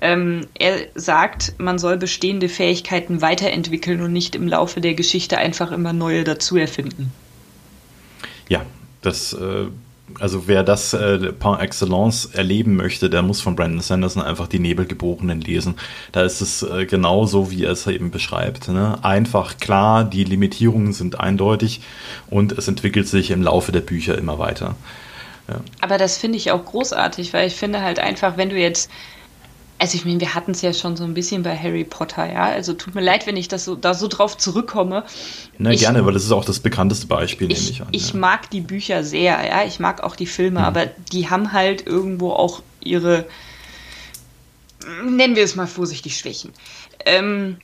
[0.00, 5.72] Ähm, er sagt, man soll bestehende Fähigkeiten weiterentwickeln und nicht im Laufe der Geschichte einfach
[5.72, 7.12] immer neue dazu erfinden.
[8.48, 8.64] Ja,
[9.02, 9.66] das äh,
[10.18, 14.58] also wer das äh, par excellence erleben möchte, der muss von Brandon Sanderson einfach die
[14.58, 15.76] Nebelgeborenen lesen.
[16.12, 18.68] Da ist es äh, genau so, wie er es eben beschreibt.
[18.68, 18.98] Ne?
[19.02, 21.80] Einfach klar, die Limitierungen sind eindeutig
[22.28, 24.74] und es entwickelt sich im Laufe der Bücher immer weiter.
[25.48, 25.60] Ja.
[25.80, 28.90] Aber das finde ich auch großartig, weil ich finde halt einfach, wenn du jetzt
[29.80, 32.44] also ich meine, wir hatten es ja schon so ein bisschen bei Harry Potter, ja.
[32.44, 35.04] Also tut mir leid, wenn ich das so, da so drauf zurückkomme.
[35.56, 37.88] Na ich, gerne, weil das ist auch das bekannteste Beispiel, ich, nehme ich an.
[37.92, 38.18] Ich ja.
[38.18, 39.64] mag die Bücher sehr, ja.
[39.64, 40.66] Ich mag auch die Filme, mhm.
[40.66, 43.24] aber die haben halt irgendwo auch ihre,
[45.02, 46.52] nennen wir es mal vorsichtig, Schwächen.
[47.06, 47.56] Ähm,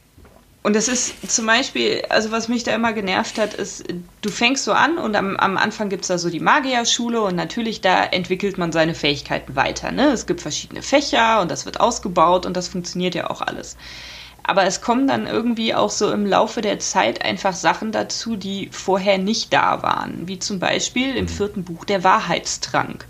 [0.66, 3.85] und das ist zum Beispiel, also was mich da immer genervt hat, ist,
[4.20, 7.37] du fängst so an und am, am Anfang gibt es da so die Magierschule und
[7.37, 9.92] natürlich da entwickelt man seine Fähigkeiten weiter.
[9.92, 10.09] Ne?
[10.09, 13.76] Es gibt verschiedene Fächer und das wird ausgebaut und das funktioniert ja auch alles.
[14.42, 18.68] Aber es kommen dann irgendwie auch so im Laufe der Zeit einfach Sachen dazu, die
[18.72, 20.26] vorher nicht da waren.
[20.26, 21.29] Wie zum Beispiel im mhm.
[21.29, 23.07] vierten Buch der Wahrheitstrank.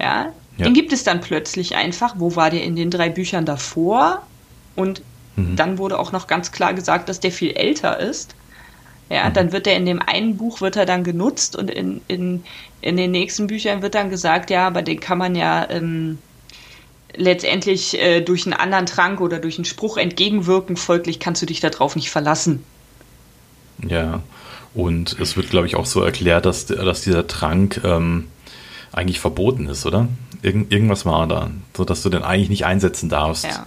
[0.00, 0.64] Ja, ja.
[0.64, 2.16] Den gibt es dann plötzlich einfach.
[2.18, 4.26] Wo war der in den drei Büchern davor?
[4.74, 5.02] Und
[5.36, 5.56] Mhm.
[5.56, 8.34] Dann wurde auch noch ganz klar gesagt, dass der viel älter ist.
[9.10, 9.34] Ja, mhm.
[9.34, 12.42] dann wird er in dem einen Buch wird er dann genutzt und in, in,
[12.80, 16.18] in den nächsten Büchern wird dann gesagt, ja, aber den kann man ja ähm,
[17.14, 21.60] letztendlich äh, durch einen anderen Trank oder durch einen Spruch entgegenwirken, folglich kannst du dich
[21.60, 22.64] darauf nicht verlassen.
[23.86, 24.22] Ja,
[24.74, 28.28] und es wird, glaube ich, auch so erklärt, dass, dass dieser Trank ähm,
[28.92, 30.08] eigentlich verboten ist, oder?
[30.42, 33.44] Irgend, irgendwas war da, sodass du den eigentlich nicht einsetzen darfst.
[33.44, 33.66] Ja.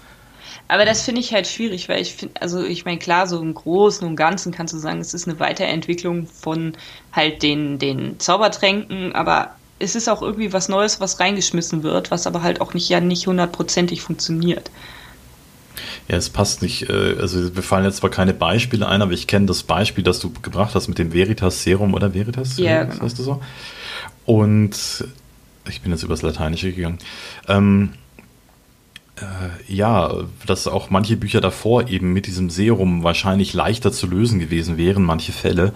[0.68, 3.54] Aber das finde ich halt schwierig, weil ich finde, also ich meine, klar, so im
[3.54, 6.74] Großen und Ganzen kannst du sagen, es ist eine Weiterentwicklung von
[7.14, 12.28] halt den, den Zaubertränken, aber es ist auch irgendwie was Neues, was reingeschmissen wird, was
[12.28, 14.72] aber halt auch nicht ja nicht hundertprozentig funktioniert.
[16.08, 16.90] Ja, es passt nicht.
[16.90, 20.20] Äh, also wir fallen jetzt zwar keine Beispiele ein, aber ich kenne das Beispiel, das
[20.20, 22.58] du gebracht hast mit dem Veritas Serum oder Veritas.
[22.58, 23.04] Ja, genau.
[23.04, 23.42] Heißt das so?
[24.26, 25.06] Und
[25.70, 26.98] ich bin jetzt übers Lateinische gegangen.
[27.48, 27.94] Ähm,
[29.18, 30.14] äh, ja,
[30.46, 35.04] dass auch manche Bücher davor eben mit diesem Serum wahrscheinlich leichter zu lösen gewesen wären,
[35.04, 35.74] manche Fälle.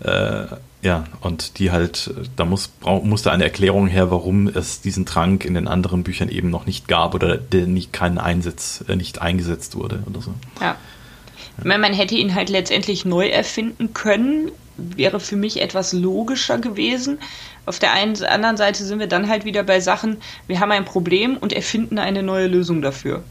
[0.00, 0.46] Äh,
[0.82, 2.72] ja, und die halt, da muss,
[3.02, 6.86] musste eine Erklärung her, warum es diesen Trank in den anderen Büchern eben noch nicht
[6.86, 10.34] gab oder der nicht keinen Einsatz, äh, nicht eingesetzt wurde oder so.
[10.60, 10.76] Ja.
[11.58, 16.58] Ich meine, man hätte ihn halt letztendlich neu erfinden können, wäre für mich etwas logischer
[16.58, 17.18] gewesen.
[17.64, 20.84] Auf der einen anderen Seite sind wir dann halt wieder bei Sachen, wir haben ein
[20.84, 23.22] Problem und erfinden eine neue Lösung dafür.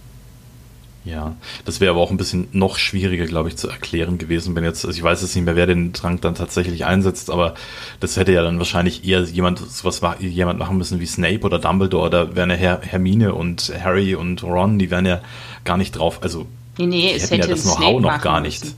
[1.06, 4.64] Ja, das wäre aber auch ein bisschen noch schwieriger, glaube ich, zu erklären gewesen, wenn
[4.64, 7.54] jetzt, also ich weiß jetzt nicht mehr, wer den Trank dann tatsächlich einsetzt, aber
[8.00, 12.10] das hätte ja dann wahrscheinlich eher jemand, sowas jemand machen müssen wie Snape oder Dumbledore,
[12.10, 15.22] da wären ja Her Hermine und Harry und Ron, die wären ja
[15.64, 16.48] gar nicht drauf, also
[16.80, 18.64] nee, nee, die hätten ja das Know-how noch gar nicht.
[18.64, 18.78] Müssen.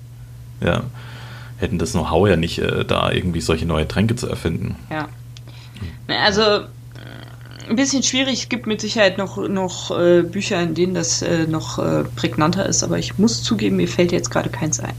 [0.60, 0.84] Ja,
[1.58, 4.76] hätten das Know-how ja nicht, äh, da irgendwie solche neue Tränke zu erfinden.
[4.90, 5.08] Ja.
[6.08, 6.66] Also
[7.70, 8.44] ein bisschen schwierig.
[8.44, 12.66] Es gibt mit Sicherheit noch, noch äh, Bücher, in denen das äh, noch äh, prägnanter
[12.66, 14.94] ist, aber ich muss zugeben, mir fällt jetzt gerade keins ein.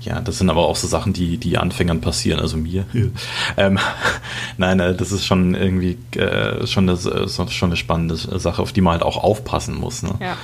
[0.00, 2.84] Ja, das sind aber auch so Sachen, die, die Anfängern passieren, also mir.
[3.56, 3.78] ähm,
[4.56, 8.72] nein, äh, das ist schon irgendwie äh, schon, das, äh, schon eine spannende Sache, auf
[8.72, 10.02] die man halt auch aufpassen muss.
[10.02, 10.14] Ne?
[10.20, 10.36] Ja.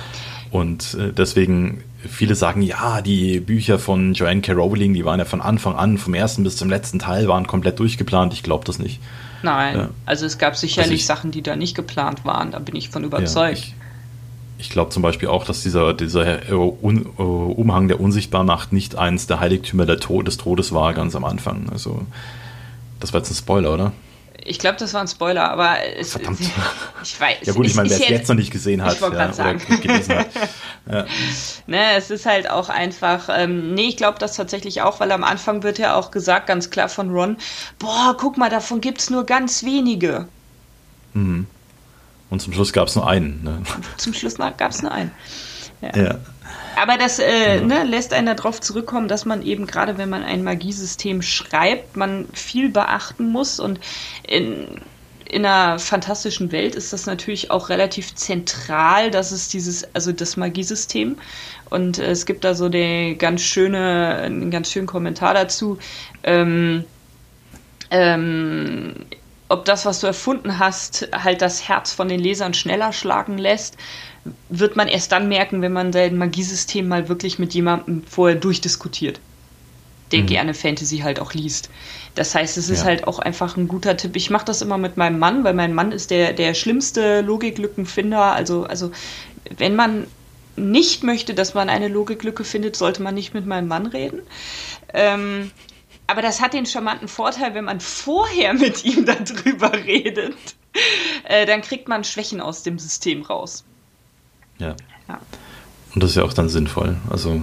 [0.53, 4.53] Und äh, deswegen, viele sagen, ja, die Bücher von Joanne K.
[4.53, 7.79] Rowling, die waren ja von Anfang an, vom ersten bis zum letzten Teil, waren komplett
[7.79, 8.33] durchgeplant.
[8.33, 8.99] Ich glaube das nicht.
[9.41, 9.89] Nein, ja.
[10.05, 12.89] also es gab sicherlich also ich, Sachen, die da nicht geplant waren, da bin ich
[12.89, 13.57] von überzeugt.
[13.57, 13.75] Ja, ich,
[14.59, 18.95] ich glaube zum Beispiel auch, dass dieser, dieser äh, Un, uh, Umhang der Unsichtbarmacht nicht
[18.95, 21.67] eins der Heiligtümer der Tod, des Todes war, ganz am Anfang.
[21.71, 22.05] Also,
[22.99, 23.91] das war jetzt ein Spoiler, oder?
[24.45, 26.39] Ich glaube, das war ein Spoiler, aber es, Verdammt.
[27.03, 27.37] ich weiß.
[27.43, 29.61] Ja gut, ich meine, wer es jetzt noch nicht gesehen hat, ich ja, sagen.
[29.81, 30.27] gelesen hat.
[30.85, 31.05] Ja.
[31.65, 35.23] Ne, es ist halt auch einfach, ähm, nee, ich glaube das tatsächlich auch, weil am
[35.23, 37.37] Anfang wird ja auch gesagt, ganz klar von Ron,
[37.79, 40.27] boah, guck mal, davon gibt es nur ganz wenige.
[41.13, 41.47] Mhm.
[42.29, 43.43] Und zum Schluss gab es nur einen.
[43.45, 43.61] Ne?
[43.95, 45.11] Zum Schluss gab es nur einen.
[45.81, 45.95] Ja.
[45.95, 46.15] ja.
[46.75, 47.61] Aber das äh, ja.
[47.61, 52.27] ne, lässt einen darauf zurückkommen, dass man eben gerade, wenn man ein Magiesystem schreibt, man
[52.33, 53.59] viel beachten muss.
[53.59, 53.79] Und
[54.27, 54.81] in,
[55.29, 60.37] in einer fantastischen Welt ist das natürlich auch relativ zentral, dass es dieses, also das
[60.37, 61.17] Magiesystem.
[61.69, 65.77] Und es gibt da so den ganz schöne, einen ganz schönen Kommentar dazu.
[66.23, 66.85] Ähm,
[67.89, 68.95] ähm,
[69.49, 73.77] ob das, was du erfunden hast, halt das Herz von den Lesern schneller schlagen lässt
[74.49, 79.19] wird man erst dann merken, wenn man sein Magiesystem mal wirklich mit jemandem vorher durchdiskutiert,
[80.11, 80.27] der mhm.
[80.27, 81.69] gerne Fantasy halt auch liest.
[82.15, 82.85] Das heißt, es ist ja.
[82.85, 84.15] halt auch einfach ein guter Tipp.
[84.15, 88.33] Ich mache das immer mit meinem Mann, weil mein Mann ist der, der schlimmste Logiklückenfinder.
[88.33, 88.91] Also, also
[89.57, 90.07] wenn man
[90.55, 94.21] nicht möchte, dass man eine Logiklücke findet, sollte man nicht mit meinem Mann reden.
[94.93, 95.51] Ähm,
[96.07, 100.35] aber das hat den charmanten Vorteil, wenn man vorher mit ihm darüber redet,
[101.23, 103.63] äh, dann kriegt man Schwächen aus dem System raus.
[104.59, 104.75] Ja.
[105.07, 105.19] ja.
[105.93, 106.97] Und das ist ja auch dann sinnvoll.
[107.09, 107.41] Also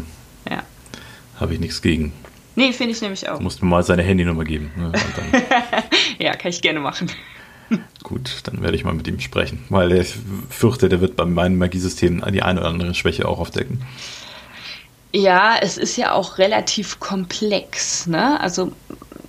[0.49, 0.62] ja.
[1.38, 2.12] habe ich nichts gegen.
[2.57, 3.38] Nee, finde ich nämlich auch.
[3.38, 4.70] Du musst mir mal seine Handynummer geben.
[4.77, 4.92] Ne?
[6.18, 7.11] ja, kann ich gerne machen.
[8.03, 10.14] Gut, dann werde ich mal mit ihm sprechen, weil ich
[10.49, 13.83] fürchte, der wird bei meinem Magiesystem die eine oder andere Schwäche auch aufdecken.
[15.12, 18.40] Ja, es ist ja auch relativ komplex, ne?
[18.40, 18.73] Also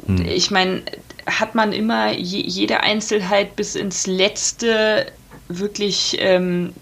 [0.05, 0.25] hm.
[0.25, 0.83] ich meine,
[1.25, 5.07] hat man immer je, jede Einzelheit bis ins letzte
[5.47, 6.73] wirklich ähm,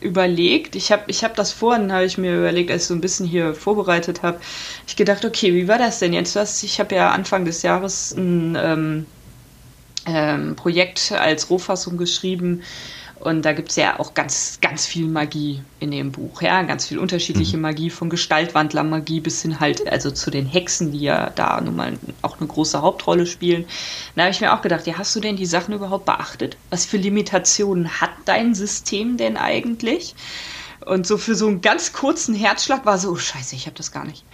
[0.00, 0.76] überlegt.
[0.76, 3.26] Ich habe ich hab das vorhin, habe ich mir überlegt, als ich so ein bisschen
[3.26, 4.40] hier vorbereitet habe,
[4.86, 6.36] ich gedacht, okay, wie war das denn jetzt?
[6.36, 6.62] Was?
[6.62, 9.06] Ich habe ja Anfang des Jahres ein ähm,
[10.06, 12.62] ähm, Projekt als Rohfassung geschrieben
[13.20, 16.86] und da gibt es ja auch ganz, ganz viel Magie in dem Buch, ja, ganz
[16.86, 17.62] viel unterschiedliche mhm.
[17.62, 21.98] Magie, von Gestaltwandlermagie bis hin halt, also zu den Hexen, die ja da nun mal
[22.22, 23.64] auch eine große Hauptrolle spielen.
[24.14, 26.56] Da habe ich mir auch gedacht, ja, hast du denn die Sachen überhaupt beachtet?
[26.70, 30.14] Was für Limitationen hat dein System denn eigentlich?
[30.84, 33.92] Und so für so einen ganz kurzen Herzschlag war so, oh scheiße, ich habe das
[33.92, 34.24] gar nicht.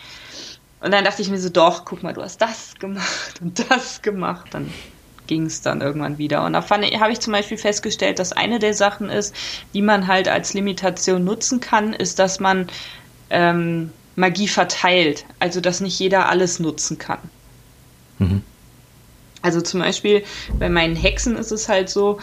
[0.81, 4.03] Und dann dachte ich mir so, doch, guck mal, du hast das gemacht und das
[4.03, 4.49] gemacht.
[4.51, 4.73] Dann
[5.33, 6.45] ging es dann irgendwann wieder.
[6.45, 9.35] Und da habe ich zum Beispiel festgestellt, dass eine der Sachen ist,
[9.73, 12.67] die man halt als Limitation nutzen kann, ist, dass man
[13.31, 15.25] ähm, Magie verteilt.
[15.39, 17.19] Also, dass nicht jeder alles nutzen kann.
[18.19, 18.43] Mhm.
[19.41, 20.23] Also zum Beispiel
[20.59, 22.21] bei meinen Hexen ist es halt so,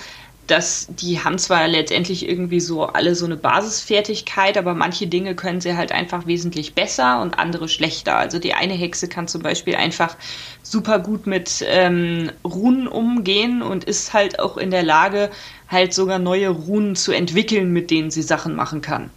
[0.50, 5.62] dass die haben zwar letztendlich irgendwie so alle so eine Basisfertigkeit, aber manche Dinge können
[5.62, 8.18] sie halt einfach wesentlich besser und andere schlechter.
[8.18, 10.18] Also die eine Hexe kann zum Beispiel einfach
[10.64, 15.30] super gut mit ähm, Runen umgehen und ist halt auch in der Lage,
[15.68, 19.12] halt sogar neue Runen zu entwickeln, mit denen sie Sachen machen kann.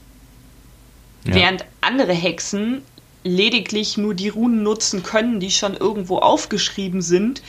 [1.25, 1.35] Ja.
[1.35, 2.83] Während andere Hexen
[3.25, 7.43] lediglich nur die Runen nutzen können, die schon irgendwo aufgeschrieben sind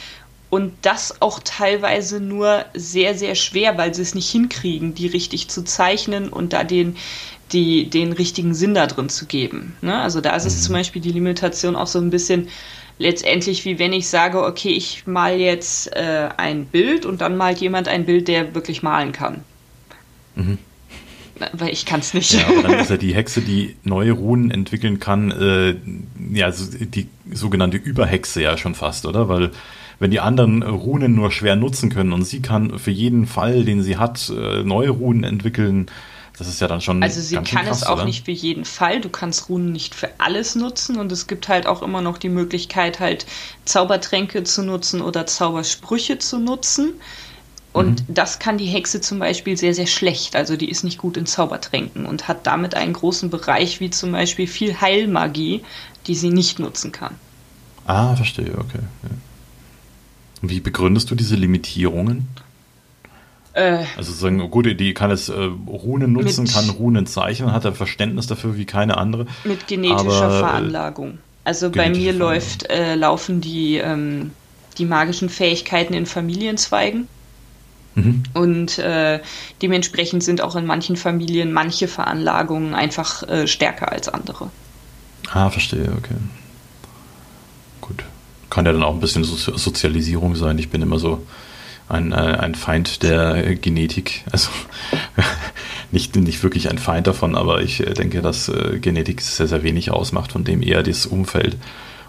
[0.53, 5.47] und das auch teilweise nur sehr, sehr schwer, weil sie es nicht hinkriegen, die richtig
[5.47, 6.95] zu zeichnen und da den,
[7.51, 9.75] die, den richtigen Sinn da drin zu geben.
[9.81, 9.99] Ne?
[9.99, 10.61] Also da ist es mhm.
[10.61, 12.49] zum Beispiel die Limitation auch so ein bisschen
[12.99, 17.57] letztendlich wie wenn ich sage, okay, ich mal jetzt äh, ein Bild und dann malt
[17.57, 19.43] jemand ein Bild, der wirklich malen kann.
[20.35, 20.59] Mhm.
[21.53, 22.31] weil ich kann es nicht.
[22.33, 25.75] Ja, dann ist ja die Hexe, die neue Runen entwickeln kann, äh,
[26.31, 29.27] ja, die sogenannte Überhexe ja schon fast, oder?
[29.29, 29.49] Weil
[30.03, 33.81] wenn die anderen Runen nur schwer nutzen können und sie kann für jeden Fall, den
[33.81, 35.85] sie hat, äh, neue Runen entwickeln,
[36.37, 37.01] das ist ja dann schon.
[37.01, 38.05] Also sie kann krass, es auch oder?
[38.05, 38.99] nicht für jeden Fall.
[38.99, 42.27] Du kannst Runen nicht für alles nutzen und es gibt halt auch immer noch die
[42.27, 43.25] Möglichkeit, halt
[43.63, 46.95] Zaubertränke zu nutzen oder Zaubersprüche zu nutzen.
[47.71, 48.13] Und mhm.
[48.13, 50.35] das kann die Hexe zum Beispiel sehr, sehr schlecht.
[50.35, 54.11] Also die ist nicht gut in Zaubertränken und hat damit einen großen Bereich wie zum
[54.11, 55.63] Beispiel viel Heilmagie,
[56.07, 57.15] die sie nicht nutzen kann.
[57.87, 58.79] Ah, verstehe, okay.
[59.03, 59.09] Ja.
[60.43, 62.27] Und wie begründest du diese Limitierungen?
[63.53, 65.33] Äh, also sagen, gut, die kann es äh,
[65.67, 69.25] Runen nutzen, kann Runen zeichnen, hat ein Verständnis dafür wie keine andere.
[69.45, 71.19] Mit genetischer aber, äh, Veranlagung.
[71.45, 74.31] Also bei mir läuft, äh, laufen die, ähm,
[74.77, 77.07] die magischen Fähigkeiten in Familienzweigen.
[77.95, 78.23] Mhm.
[78.33, 79.21] Und äh,
[79.61, 84.49] dementsprechend sind auch in manchen Familien manche Veranlagungen einfach äh, stärker als andere.
[85.31, 86.15] Ah, verstehe, okay.
[88.53, 90.59] Kann ja dann auch ein bisschen so Sozialisierung sein.
[90.59, 91.25] Ich bin immer so
[91.89, 94.23] ein, äh, ein Feind der Genetik.
[94.31, 94.51] Also
[95.91, 99.63] nicht, nicht wirklich ein Feind davon, aber ich äh, denke, dass äh, Genetik sehr, sehr
[99.63, 101.57] wenig ausmacht, von dem eher das Umfeld.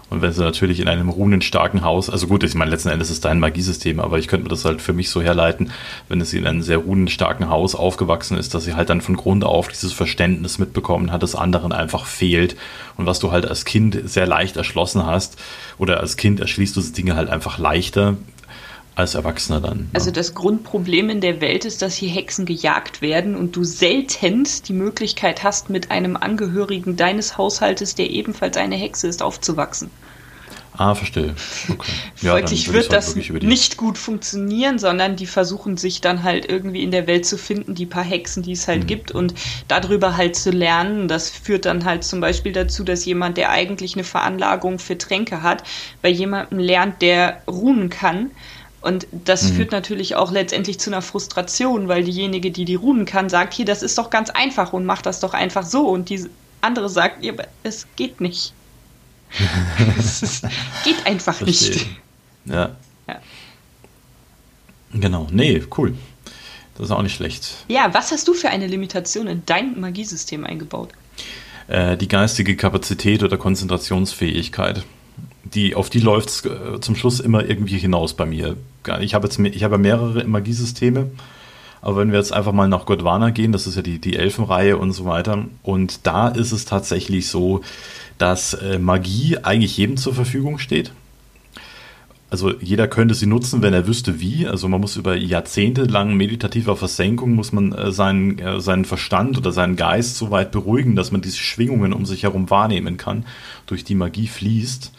[0.09, 3.25] Und wenn sie natürlich in einem runenstarken Haus, also gut, ich meine, letzten Endes ist
[3.25, 5.71] dein Magiesystem, aber ich könnte mir das halt für mich so herleiten,
[6.09, 9.43] wenn es in einem sehr runenstarken Haus aufgewachsen ist, dass sie halt dann von Grund
[9.43, 12.55] auf dieses Verständnis mitbekommen hat, das anderen einfach fehlt.
[12.97, 15.37] Und was du halt als Kind sehr leicht erschlossen hast,
[15.79, 18.15] oder als Kind erschließt du diese Dinge halt einfach leichter,
[18.95, 19.77] als Erwachsener dann.
[19.77, 19.87] Ne?
[19.93, 24.47] Also das Grundproblem in der Welt ist, dass hier Hexen gejagt werden und du selten
[24.67, 29.91] die Möglichkeit hast, mit einem Angehörigen deines Haushaltes, der ebenfalls eine Hexe ist, aufzuwachsen.
[30.77, 31.33] Ah, verstehe.
[31.69, 31.91] Okay.
[32.21, 36.83] Ja, Folglich wird halt das nicht gut funktionieren, sondern die versuchen sich dann halt irgendwie
[36.83, 38.87] in der Welt zu finden, die paar Hexen, die es halt mhm.
[38.87, 39.33] gibt und
[39.69, 41.07] darüber halt zu lernen.
[41.07, 45.41] Das führt dann halt zum Beispiel dazu, dass jemand, der eigentlich eine Veranlagung für Tränke
[45.41, 45.63] hat,
[46.01, 48.31] bei jemandem lernt, der runen kann
[48.85, 49.55] und das mhm.
[49.55, 53.65] führt natürlich auch letztendlich zu einer Frustration, weil diejenige, die die Runen kann, sagt, hier,
[53.65, 55.89] das ist doch ganz einfach und macht das doch einfach so.
[55.89, 56.23] Und die
[56.61, 58.53] andere sagt, ja, es geht nicht.
[59.97, 60.43] es
[60.83, 61.71] geht einfach Verstehe.
[61.71, 61.87] nicht.
[62.45, 62.75] Ja.
[63.07, 63.19] ja.
[64.93, 65.27] Genau.
[65.31, 65.95] Nee, cool.
[66.77, 67.65] Das ist auch nicht schlecht.
[67.67, 70.89] Ja, was hast du für eine Limitation in dein Magiesystem eingebaut?
[71.67, 74.83] Äh, die geistige Kapazität oder Konzentrationsfähigkeit
[75.53, 78.57] die, auf die läuft es äh, zum Schluss immer irgendwie hinaus bei mir.
[79.01, 81.11] Ich habe jetzt mehrere Magiesysteme,
[81.81, 84.77] aber wenn wir jetzt einfach mal nach Godwana gehen, das ist ja die, die Elfenreihe
[84.77, 87.61] und so weiter, und da ist es tatsächlich so,
[88.17, 90.91] dass äh, Magie eigentlich jedem zur Verfügung steht.
[92.31, 94.47] Also jeder könnte sie nutzen, wenn er wüsste wie.
[94.47, 99.51] Also man muss über Jahrzehnte lang meditativer Versenkung, muss man äh, seinen, seinen Verstand oder
[99.51, 103.25] seinen Geist so weit beruhigen, dass man diese Schwingungen um sich herum wahrnehmen kann,
[103.67, 104.91] durch die Magie fließt.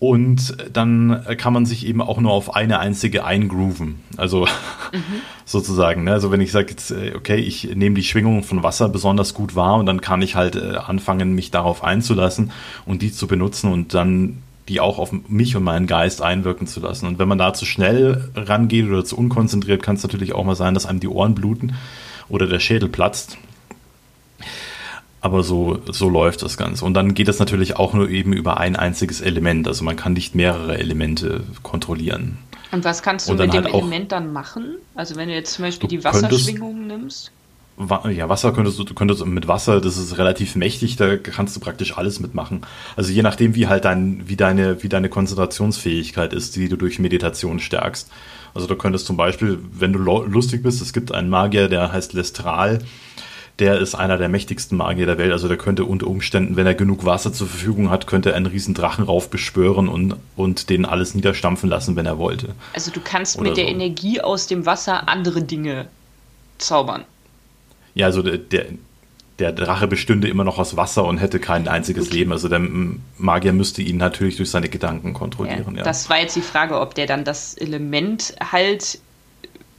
[0.00, 3.96] Und dann kann man sich eben auch nur auf eine einzige eingrooven.
[4.16, 4.46] Also
[4.92, 5.02] mhm.
[5.44, 6.04] sozusagen.
[6.04, 6.12] Ne?
[6.12, 9.76] Also wenn ich sage äh, okay, ich nehme die Schwingungen von Wasser besonders gut wahr
[9.76, 12.50] und dann kann ich halt äh, anfangen, mich darauf einzulassen
[12.86, 16.80] und die zu benutzen und dann die auch auf mich und meinen Geist einwirken zu
[16.80, 17.06] lassen.
[17.06, 20.56] Und wenn man da zu schnell rangeht oder zu unkonzentriert, kann es natürlich auch mal
[20.56, 21.74] sein, dass einem die Ohren bluten
[22.30, 23.36] oder der Schädel platzt.
[25.22, 26.84] Aber so, so läuft das Ganze.
[26.84, 29.68] Und dann geht das natürlich auch nur eben über ein einziges Element.
[29.68, 32.38] Also man kann nicht mehrere Elemente kontrollieren.
[32.72, 34.76] Und was kannst du mit dem halt Element dann machen?
[34.94, 37.32] Also wenn du jetzt zum Beispiel die Wasserschwingungen nimmst?
[38.10, 41.60] Ja, Wasser könntest du, du könntest mit Wasser, das ist relativ mächtig, da kannst du
[41.60, 42.60] praktisch alles mitmachen.
[42.94, 46.98] Also je nachdem, wie halt dein, wie deine, wie deine Konzentrationsfähigkeit ist, die du durch
[46.98, 48.10] Meditation stärkst.
[48.52, 52.12] Also du könntest zum Beispiel, wenn du lustig bist, es gibt einen Magier, der heißt
[52.12, 52.80] Lestral,
[53.58, 55.32] der ist einer der mächtigsten Magier der Welt.
[55.32, 58.46] Also der könnte unter Umständen, wenn er genug Wasser zur Verfügung hat, könnte er einen
[58.46, 62.54] riesen Drachenrauf beschwören und, und den alles niederstampfen lassen, wenn er wollte.
[62.72, 65.88] Also du kannst Oder mit der Energie aus dem Wasser andere Dinge
[66.58, 67.04] zaubern.
[67.94, 68.66] Ja, also der, der,
[69.38, 72.18] der Drache bestünde immer noch aus Wasser und hätte kein einziges okay.
[72.18, 72.32] Leben.
[72.32, 72.60] Also der
[73.18, 75.72] Magier müsste ihn natürlich durch seine Gedanken kontrollieren.
[75.72, 75.82] Ja, ja.
[75.82, 79.00] Das war jetzt die Frage, ob der dann das Element halt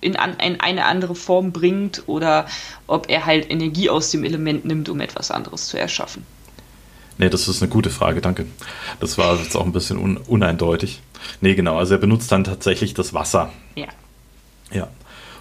[0.01, 2.47] in, an, in eine andere Form bringt oder
[2.87, 6.25] ob er halt Energie aus dem Element nimmt, um etwas anderes zu erschaffen.
[7.17, 8.47] Nee, das ist eine gute Frage, danke.
[8.99, 11.01] Das war jetzt auch ein bisschen un uneindeutig.
[11.39, 13.51] Nee, genau, also er benutzt dann tatsächlich das Wasser.
[13.75, 13.87] Ja.
[14.71, 14.87] Ja.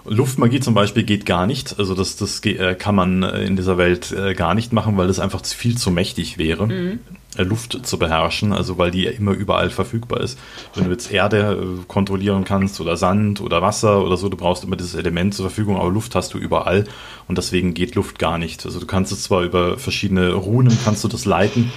[0.04, 1.78] Luftmagie zum Beispiel geht gar nicht.
[1.78, 2.40] Also das, das
[2.78, 6.38] kann man in dieser Welt äh, gar nicht machen, weil das einfach viel zu mächtig
[6.38, 6.66] wäre.
[6.66, 7.00] Mhm.
[7.36, 10.38] äh, Luft zu beherrschen, also weil die immer überall verfügbar ist.
[10.74, 14.64] Wenn du jetzt Erde äh, kontrollieren kannst oder Sand oder Wasser oder so, du brauchst
[14.64, 16.84] immer dieses Element zur Verfügung, aber Luft hast du überall
[17.28, 18.64] und deswegen geht Luft gar nicht.
[18.64, 21.70] Also du kannst es zwar über verschiedene Runen kannst du das leiten,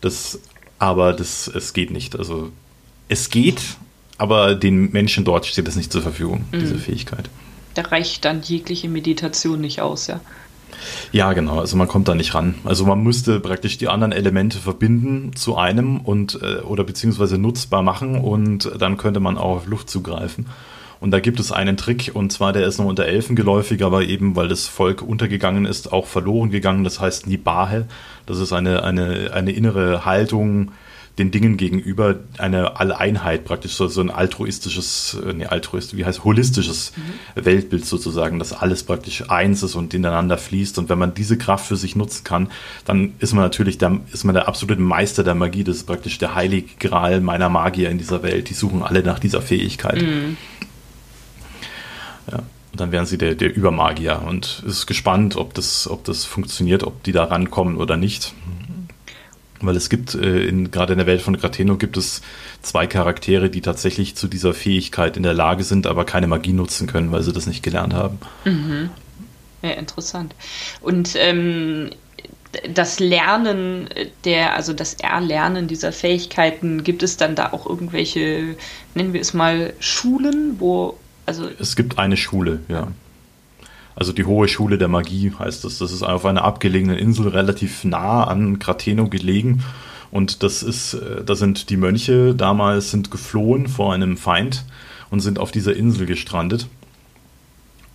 [0.00, 0.40] das,
[0.78, 2.16] aber das, es geht nicht.
[2.16, 2.50] Also
[3.08, 3.60] es geht,
[4.18, 6.60] aber den Menschen dort steht es nicht zur Verfügung, mhm.
[6.60, 7.28] diese Fähigkeit.
[7.76, 10.20] Da reicht dann jegliche Meditation nicht aus, ja.
[11.12, 11.60] Ja, genau.
[11.60, 12.56] Also man kommt da nicht ran.
[12.64, 17.82] Also man müsste praktisch die anderen Elemente verbinden zu einem und äh, oder beziehungsweise nutzbar
[17.82, 20.46] machen und dann könnte man auch auf Luft zugreifen.
[20.98, 24.04] Und da gibt es einen Trick, und zwar der ist noch unter Elfen geläufig, aber
[24.04, 26.84] eben weil das Volk untergegangen ist, auch verloren gegangen.
[26.84, 27.86] Das heißt Nibahe.
[28.24, 30.72] Das ist eine, eine, eine innere Haltung,
[31.18, 36.24] den Dingen gegenüber eine Alleinheit, praktisch so, so ein altruistisches, äh, nee, altruist, wie heißt,
[36.24, 37.44] holistisches mhm.
[37.44, 40.78] Weltbild sozusagen, dass alles praktisch eins ist und ineinander fließt.
[40.78, 42.48] Und wenn man diese Kraft für sich nutzen kann,
[42.84, 45.64] dann ist man natürlich der, ist man der absolute Meister der Magie.
[45.64, 48.50] Das ist praktisch der heilige Gral meiner Magier in dieser Welt.
[48.50, 50.02] Die suchen alle nach dieser Fähigkeit.
[50.02, 50.36] Mhm.
[52.30, 52.42] Ja.
[52.72, 56.82] Und dann wären sie der, der Übermagier und ist gespannt, ob das, ob das funktioniert,
[56.84, 58.34] ob die da rankommen oder nicht.
[59.60, 62.22] Weil es gibt, äh, in, gerade in der Welt von Grateno gibt es
[62.62, 66.86] zwei Charaktere, die tatsächlich zu dieser Fähigkeit in der Lage sind, aber keine Magie nutzen
[66.86, 68.18] können, weil sie das nicht gelernt haben.
[68.44, 68.90] Mhm.
[69.62, 70.34] Ja, interessant.
[70.80, 71.90] Und ähm,
[72.72, 73.88] das Lernen
[74.24, 78.56] der, also das Erlernen dieser Fähigkeiten, gibt es dann da auch irgendwelche,
[78.94, 81.48] nennen wir es mal, Schulen, wo, also.
[81.58, 82.88] Es gibt eine Schule, ja.
[83.96, 85.78] Also die Hohe Schule der Magie heißt das.
[85.78, 89.64] Das ist auf einer abgelegenen Insel relativ nah an Grateno gelegen.
[90.10, 94.64] Und das ist, äh, da sind die Mönche damals sind geflohen vor einem Feind
[95.10, 96.68] und sind auf dieser Insel gestrandet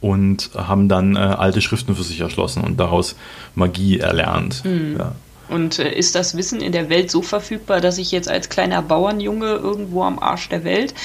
[0.02, 3.16] und haben dann äh, alte Schriften für sich erschlossen und daraus
[3.56, 4.66] Magie erlernt.
[4.66, 4.98] Mhm.
[4.98, 5.16] Ja.
[5.50, 8.82] Und äh, ist das Wissen in der Welt so verfügbar, dass ich jetzt als kleiner
[8.82, 10.96] Bauernjunge irgendwo am Arsch der Welt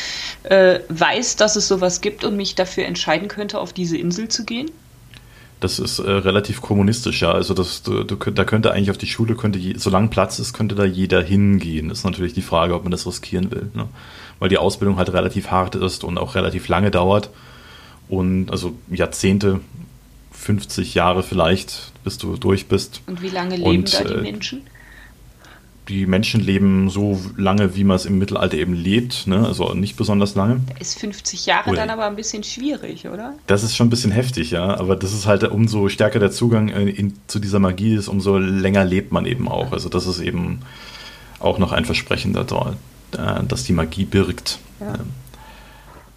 [0.45, 4.45] äh, weiß, dass es sowas gibt und mich dafür entscheiden könnte, auf diese Insel zu
[4.45, 4.71] gehen?
[5.61, 7.33] Das ist äh, relativ kommunistisch, ja.
[7.33, 10.53] Also das, du, du, da könnte eigentlich auf die Schule, könnte je, solange Platz ist,
[10.53, 11.91] könnte da jeder hingehen.
[11.91, 13.71] Ist natürlich die Frage, ob man das riskieren will.
[13.75, 13.89] Ne?
[14.39, 17.31] Weil die Ausbildung halt relativ hart ist und auch relativ lange dauert.
[18.09, 19.61] Und also Jahrzehnte,
[20.33, 23.01] 50 Jahre vielleicht, bis du durch bist.
[23.07, 24.63] Und wie lange leben und, da die äh, Menschen?
[25.89, 29.47] Die Menschen leben so lange, wie man es im Mittelalter eben lebt, ne?
[29.47, 30.61] also nicht besonders lange.
[30.69, 33.35] Da ist 50 Jahre oder dann aber ein bisschen schwierig, oder?
[33.47, 36.69] Das ist schon ein bisschen heftig, ja, aber das ist halt, umso stärker der Zugang
[36.69, 39.73] in, zu dieser Magie ist, umso länger lebt man eben auch.
[39.73, 40.61] Also das ist eben
[41.39, 44.59] auch noch ein Versprechen da, äh, dass die Magie birgt.
[44.81, 44.95] Ja.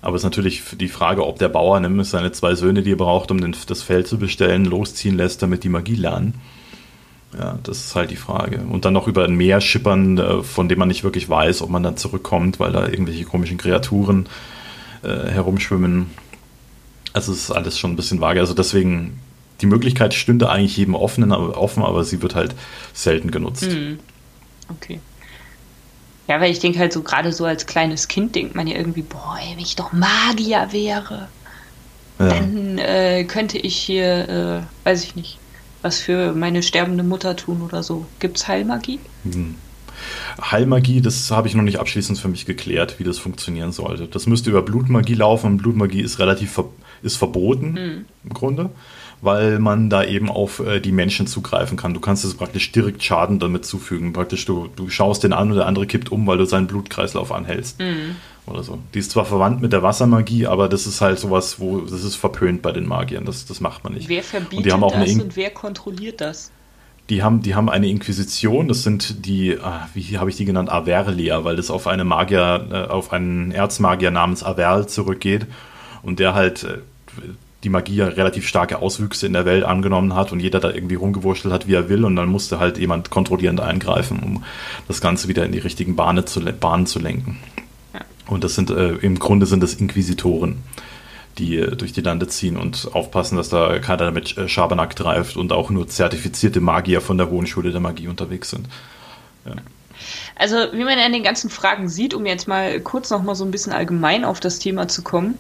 [0.02, 2.98] Aber es ist natürlich die Frage, ob der Bauer nämlich seine zwei Söhne, die er
[2.98, 6.36] braucht, um das Feld zu bestellen, losziehen lässt, damit die Magie lernen.
[7.38, 8.62] Ja, das ist halt die Frage.
[8.70, 11.70] Und dann noch über ein Meer schippern, äh, von dem man nicht wirklich weiß, ob
[11.70, 14.28] man dann zurückkommt, weil da irgendwelche komischen Kreaturen
[15.04, 16.08] äh, herumschwimmen.
[17.14, 18.40] Also es ist alles schon ein bisschen vage.
[18.40, 19.20] Also deswegen,
[19.62, 22.56] die Möglichkeit stünde eigentlich jedem offen, aber, offen, aber sie wird halt
[22.94, 23.70] selten genutzt.
[23.70, 24.00] Mhm.
[24.70, 25.00] Okay.
[26.28, 29.02] Ja, weil ich denke halt so, gerade so als kleines Kind denkt man ja irgendwie,
[29.02, 31.28] boah, wenn ich doch Magier wäre,
[32.20, 32.28] ja.
[32.28, 35.40] dann äh, könnte ich hier, äh, weiß ich nicht,
[35.82, 38.06] was für meine sterbende Mutter tun oder so.
[38.20, 39.00] Gibt es Heilmagie?
[39.24, 39.56] Hm.
[40.42, 44.08] Heilmagie, das habe ich noch nicht abschließend für mich geklärt, wie das funktionieren sollte.
[44.08, 46.66] Das müsste über Blutmagie laufen und Blutmagie ist relativ ver
[47.02, 48.06] ist verboten hm.
[48.26, 48.72] im Grunde,
[49.22, 51.94] weil man da eben auf äh, die Menschen zugreifen kann.
[51.94, 54.14] Du kannst es praktisch direkt Schaden damit zufügen.
[54.14, 57.32] Praktisch du, du schaust den an und der andere kippt um, weil du seinen Blutkreislauf
[57.32, 57.80] anhältst.
[57.80, 58.16] Hm
[58.50, 58.80] oder so.
[58.94, 62.16] Die ist zwar verwandt mit der Wassermagie, aber das ist halt sowas, wo das ist
[62.16, 63.26] verpönt bei den Magiern.
[63.26, 64.10] Das, das macht man nicht.
[64.10, 66.52] Wer verbietet und die haben auch das und wer kontrolliert das?
[67.10, 70.72] Die haben, die haben eine Inquisition, das sind die, ah, wie habe ich die genannt,
[70.72, 75.48] Averlia, weil das auf eine Magier, äh, auf einen Erzmagier namens Averl zurückgeht
[76.04, 76.78] und der halt äh,
[77.64, 81.54] die Magie relativ starke Auswüchse in der Welt angenommen hat und jeder da irgendwie rumgewurschtelt
[81.54, 84.44] hat, wie er will und dann musste halt jemand kontrollierend eingreifen, um
[84.88, 87.38] das Ganze wieder in die richtigen Bahnen zu, Bahnen zu lenken.
[88.28, 90.64] Und das sind äh, im Grunde sind das Inquisitoren,
[91.38, 95.36] die äh, durch die Lande ziehen und aufpassen, dass da keiner mit äh, Schabernack treibt
[95.36, 98.68] und auch nur zertifizierte Magier von der Hohen Schule der Magie unterwegs sind.
[99.46, 99.56] Ja.
[100.36, 103.44] Also, wie man an den ganzen Fragen sieht, um jetzt mal kurz noch mal so
[103.44, 105.40] ein bisschen allgemein auf das Thema zu kommen,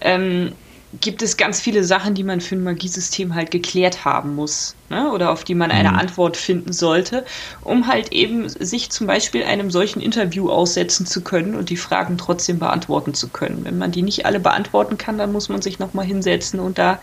[0.00, 0.52] ähm,
[1.00, 4.74] gibt es ganz viele Sachen, die man für ein Magiesystem halt geklärt haben muss.
[4.88, 5.10] Ne?
[5.12, 5.98] Oder auf die man eine mhm.
[5.98, 7.24] Antwort finden sollte,
[7.62, 12.18] um halt eben sich zum Beispiel einem solchen Interview aussetzen zu können und die Fragen
[12.18, 13.64] trotzdem beantworten zu können.
[13.64, 17.00] Wenn man die nicht alle beantworten kann, dann muss man sich nochmal hinsetzen und da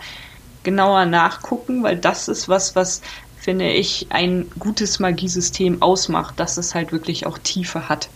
[0.63, 3.01] genauer nachgucken, weil das ist was, was
[3.35, 8.07] finde ich, ein gutes Magiesystem ausmacht, dass es halt wirklich auch Tiefe hat.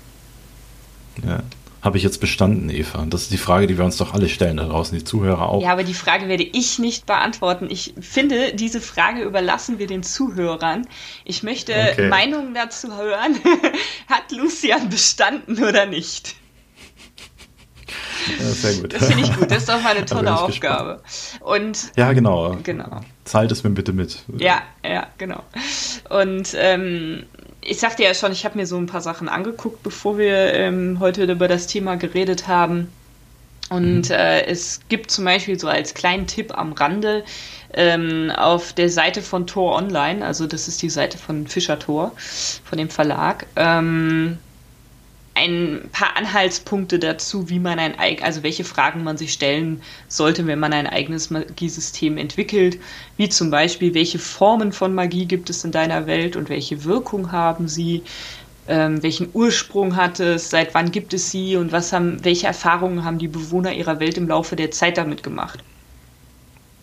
[1.26, 1.44] Ja.
[1.82, 3.06] Habe ich jetzt bestanden, Eva?
[3.08, 5.62] Das ist die Frage, die wir uns doch alle stellen da draußen, die Zuhörer auch.
[5.62, 7.68] Ja, aber die Frage werde ich nicht beantworten.
[7.70, 10.88] Ich finde, diese Frage überlassen wir den Zuhörern.
[11.24, 12.10] Ich möchte okay.
[12.10, 13.36] Meinungen dazu hören.
[14.08, 16.36] Hat Lucian bestanden oder nicht?
[18.40, 18.94] Ja, sehr gut.
[18.94, 19.52] Das finde ich gut.
[19.52, 21.02] Das ist doch mal eine tolle Aufgabe.
[21.40, 22.58] Und ja, genau.
[22.64, 23.02] Genau.
[23.28, 24.20] Zahlt es mir bitte mit.
[24.38, 25.44] Ja, ja, genau.
[26.10, 27.24] Und ähm,
[27.62, 30.98] ich sagte ja schon, ich habe mir so ein paar Sachen angeguckt, bevor wir ähm,
[31.00, 32.90] heute über das Thema geredet haben.
[33.70, 34.16] Und mhm.
[34.16, 37.26] äh, es gibt zum Beispiel so als kleinen Tipp am Rande
[37.74, 42.14] ähm, auf der Seite von Tor Online, also das ist die Seite von Fischer Tor,
[42.64, 44.38] von dem Verlag, ähm,
[45.38, 50.60] ein paar Anhaltspunkte dazu, wie man ein also welche Fragen man sich stellen sollte, wenn
[50.60, 52.80] man ein eigenes Magiesystem entwickelt,
[53.18, 57.32] wie zum Beispiel, welche Formen von Magie gibt es in deiner Welt und welche Wirkung
[57.32, 58.04] haben sie,
[58.68, 61.56] ähm, welchen Ursprung hat es, seit wann gibt es sie?
[61.56, 65.24] Und was haben, welche Erfahrungen haben die Bewohner ihrer Welt im Laufe der Zeit damit
[65.24, 65.64] gemacht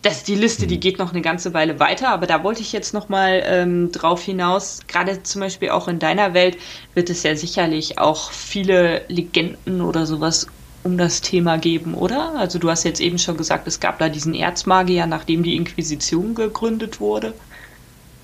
[0.05, 0.81] das, die Liste, die mhm.
[0.81, 4.21] geht noch eine ganze Weile weiter, aber da wollte ich jetzt noch mal ähm, drauf
[4.21, 4.81] hinaus.
[4.87, 6.57] Gerade zum Beispiel auch in deiner Welt
[6.93, 10.47] wird es ja sicherlich auch viele Legenden oder sowas
[10.83, 12.35] um das Thema geben, oder?
[12.37, 16.35] Also du hast jetzt eben schon gesagt, es gab da diesen Erzmagier, nachdem die Inquisition
[16.35, 17.33] gegründet wurde.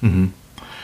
[0.01, 0.33] Mhm.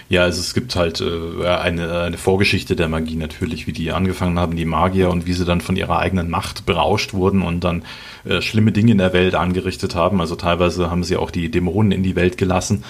[0.10, 4.40] Ja, also es gibt halt äh, eine, eine Vorgeschichte der Magie natürlich, wie die angefangen
[4.40, 7.84] haben, die Magier, und wie sie dann von ihrer eigenen Macht berauscht wurden und dann
[8.24, 10.22] äh, schlimme Dinge in der Welt angerichtet haben.
[10.22, 12.86] Also teilweise haben sie auch die Dämonen in die Welt gelassen,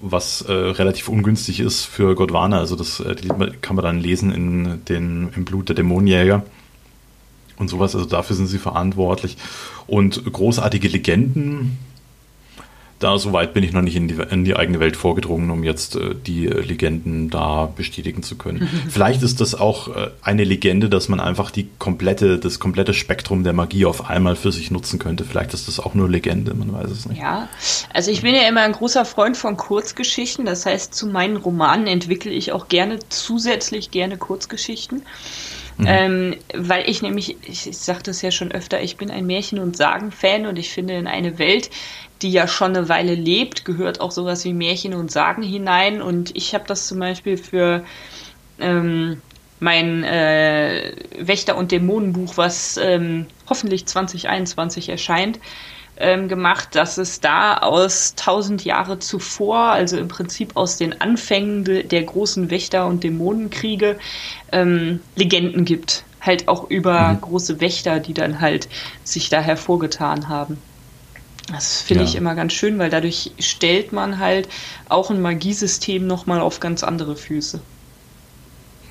[0.00, 2.58] was äh, relativ ungünstig ist für Godwana.
[2.58, 3.14] Also das äh,
[3.62, 6.44] kann man dann lesen in den, im Blut der Dämonenjäger
[7.56, 7.94] und sowas.
[7.94, 9.38] Also dafür sind sie verantwortlich.
[9.86, 11.78] Und großartige Legenden
[13.04, 15.96] da soweit bin ich noch nicht in die, in die eigene Welt vorgedrungen, um jetzt
[15.96, 18.66] äh, die äh, Legenden da bestätigen zu können.
[18.88, 23.44] Vielleicht ist das auch äh, eine Legende, dass man einfach die komplette, das komplette Spektrum
[23.44, 25.24] der Magie auf einmal für sich nutzen könnte.
[25.24, 27.20] Vielleicht ist das auch nur Legende, man weiß es nicht.
[27.20, 27.48] Ja,
[27.92, 30.46] also ich bin ja immer ein großer Freund von Kurzgeschichten.
[30.46, 35.02] Das heißt, zu meinen Romanen entwickle ich auch gerne zusätzlich gerne Kurzgeschichten.
[35.76, 35.86] Mhm.
[35.88, 39.58] Ähm, weil ich nämlich, ich, ich sagte es ja schon öfter, ich bin ein Märchen-
[39.58, 41.70] und Sagen-Fan und ich finde, in eine Welt,
[42.22, 46.00] die ja schon eine Weile lebt, gehört auch sowas wie Märchen und Sagen hinein.
[46.00, 47.84] Und ich habe das zum Beispiel für
[48.60, 49.20] ähm,
[49.60, 55.40] mein äh, Wächter- und Dämonenbuch, was ähm, hoffentlich 2021 erscheint,
[55.96, 61.64] ähm, gemacht, dass es da aus tausend Jahre zuvor, also im Prinzip aus den Anfängen
[61.64, 63.98] de, der großen Wächter- und Dämonenkriege,
[64.52, 66.04] ähm, Legenden gibt.
[66.20, 67.20] Halt auch über mhm.
[67.20, 68.68] große Wächter, die dann halt
[69.04, 70.58] sich da hervorgetan haben.
[71.52, 72.08] Das finde ja.
[72.08, 74.48] ich immer ganz schön, weil dadurch stellt man halt
[74.88, 77.60] auch ein Magiesystem nochmal auf ganz andere Füße.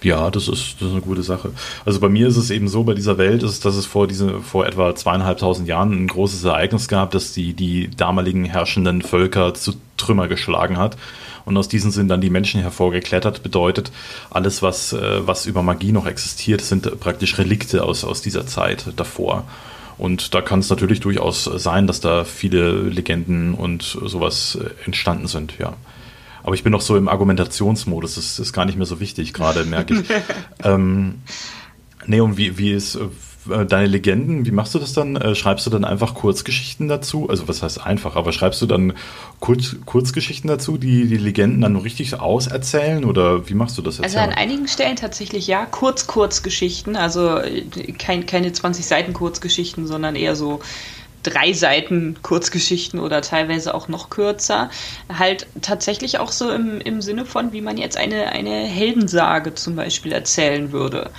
[0.03, 1.51] Ja, das ist, das ist eine gute Sache.
[1.85, 4.41] Also bei mir ist es eben so, bei dieser Welt ist, dass es vor diese,
[4.41, 9.73] vor etwa zweieinhalbtausend Jahren ein großes Ereignis gab, das die, die damaligen herrschenden Völker zu
[9.95, 10.97] Trümmer geschlagen hat.
[11.45, 13.43] Und aus diesen sind dann die Menschen hervorgeklettert.
[13.43, 13.91] Bedeutet,
[14.29, 18.85] alles, was, äh, was über Magie noch existiert, sind praktisch Relikte aus, aus dieser Zeit
[18.97, 19.45] davor.
[19.97, 25.53] Und da kann es natürlich durchaus sein, dass da viele Legenden und sowas entstanden sind,
[25.59, 25.73] ja.
[26.43, 29.63] Aber ich bin noch so im Argumentationsmodus, das ist gar nicht mehr so wichtig, gerade
[29.65, 30.07] merke ich.
[30.63, 31.21] ähm,
[32.05, 32.95] nee, und wie, wie ist
[33.49, 35.15] äh, deine Legenden, wie machst du das dann?
[35.15, 37.29] Äh, schreibst du dann einfach Kurzgeschichten dazu?
[37.29, 38.93] Also was heißt einfach, aber schreibst du dann
[39.39, 44.05] Kurz, Kurzgeschichten dazu, die die Legenden dann richtig auserzählen oder wie machst du das jetzt?
[44.05, 47.63] Also an einigen Stellen tatsächlich ja, Kurz-Kurzgeschichten, also äh,
[47.97, 50.61] kein, keine 20 Seiten Kurzgeschichten, sondern eher so
[51.23, 54.69] drei Seiten Kurzgeschichten oder teilweise auch noch kürzer.
[55.11, 59.75] Halt tatsächlich auch so im, im Sinne von, wie man jetzt eine, eine Heldensage zum
[59.75, 61.09] Beispiel erzählen würde.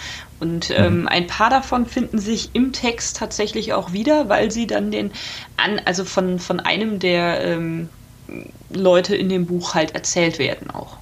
[0.40, 0.76] Und mhm.
[0.76, 5.12] ähm, ein paar davon finden sich im Text tatsächlich auch wieder, weil sie dann den
[5.56, 7.88] an, also von, von einem der ähm,
[8.70, 10.98] Leute in dem Buch halt erzählt werden auch.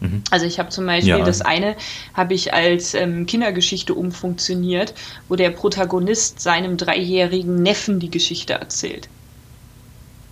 [0.00, 0.22] Mhm.
[0.30, 1.24] Also ich habe zum Beispiel ja.
[1.24, 1.76] das eine
[2.14, 4.94] habe ich als ähm, Kindergeschichte umfunktioniert,
[5.28, 9.08] wo der Protagonist seinem dreijährigen Neffen die Geschichte erzählt.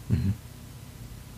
[0.09, 0.35] Mhm.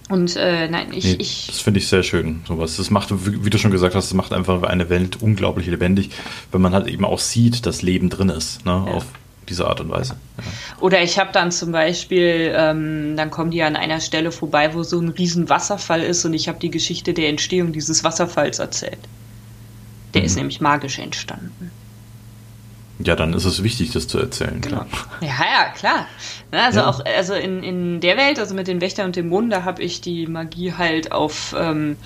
[0.08, 2.76] Und äh, nein, ich, nee, ich Das finde ich sehr schön, sowas.
[2.76, 6.10] Das macht, wie du schon gesagt hast, das macht einfach eine Welt unglaublich lebendig,
[6.50, 8.92] wenn man halt eben auch sieht, dass Leben drin ist, ne, ja.
[8.92, 9.06] auf
[9.50, 10.16] diese Art und Weise.
[10.38, 10.44] Ja.
[10.80, 14.82] Oder ich habe dann zum Beispiel, ähm, dann kommen die an einer Stelle vorbei, wo
[14.82, 19.00] so ein riesen Wasserfall ist und ich habe die Geschichte der Entstehung dieses Wasserfalls erzählt.
[20.14, 20.26] Der mhm.
[20.26, 21.70] ist nämlich magisch entstanden.
[23.02, 24.84] Ja, dann ist es wichtig, das zu erzählen, genau.
[24.84, 25.06] klar.
[25.22, 26.06] Ja, ja, klar.
[26.50, 26.88] Also ja.
[26.88, 29.82] auch, also in, in der Welt, also mit den Wächtern und dem Mond, da habe
[29.82, 31.96] ich die Magie halt auf ähm,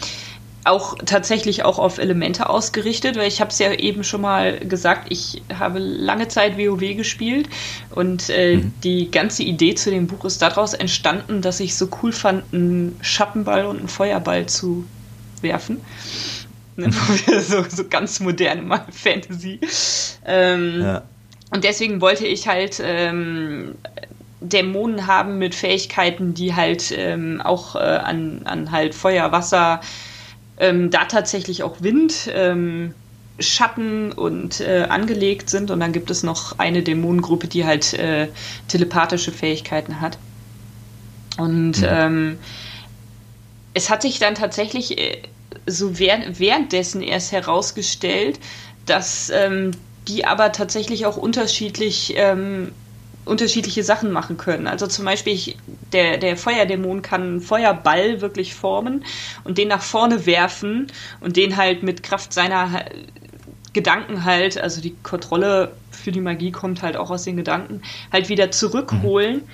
[0.65, 5.07] auch tatsächlich auch auf Elemente ausgerichtet, weil ich habe es ja eben schon mal gesagt,
[5.11, 7.49] ich habe lange Zeit WoW gespielt
[7.95, 8.73] und äh, mhm.
[8.83, 12.97] die ganze Idee zu dem Buch ist daraus entstanden, dass ich so cool fand, einen
[13.03, 14.85] Schattenball und einen Feuerball zu
[15.41, 15.81] werfen.
[16.77, 16.91] Ne,
[17.41, 19.61] so, so ganz moderne mal Fantasy.
[20.27, 21.03] Ähm, ja.
[21.53, 23.77] Und deswegen wollte ich halt ähm,
[24.41, 29.81] Dämonen haben mit Fähigkeiten, die halt ähm, auch äh, an, an halt Feuer, Wasser,
[30.59, 32.95] ähm, da tatsächlich auch Wind, ähm,
[33.41, 35.71] Schatten und äh, angelegt sind.
[35.71, 38.29] Und dann gibt es noch eine Dämonengruppe, die halt äh,
[38.69, 40.19] telepathische Fähigkeiten hat.
[41.37, 41.87] Und mhm.
[41.89, 42.39] ähm,
[43.75, 45.23] es hat sich dann tatsächlich äh,
[45.67, 48.39] so während, währenddessen erst herausgestellt,
[48.87, 49.73] dass ähm,
[50.07, 52.73] die aber tatsächlich auch unterschiedlich ähm,
[53.25, 54.67] unterschiedliche Sachen machen können.
[54.67, 55.57] Also zum Beispiel ich,
[55.93, 59.05] der, der Feuerdämon kann einen Feuerball wirklich formen
[59.45, 60.89] und den nach vorne werfen
[61.21, 62.85] und den halt mit Kraft seiner
[63.73, 68.29] Gedanken halt, also die Kontrolle für die Magie kommt halt auch aus den Gedanken, halt
[68.29, 69.37] wieder zurückholen.
[69.37, 69.49] Mhm.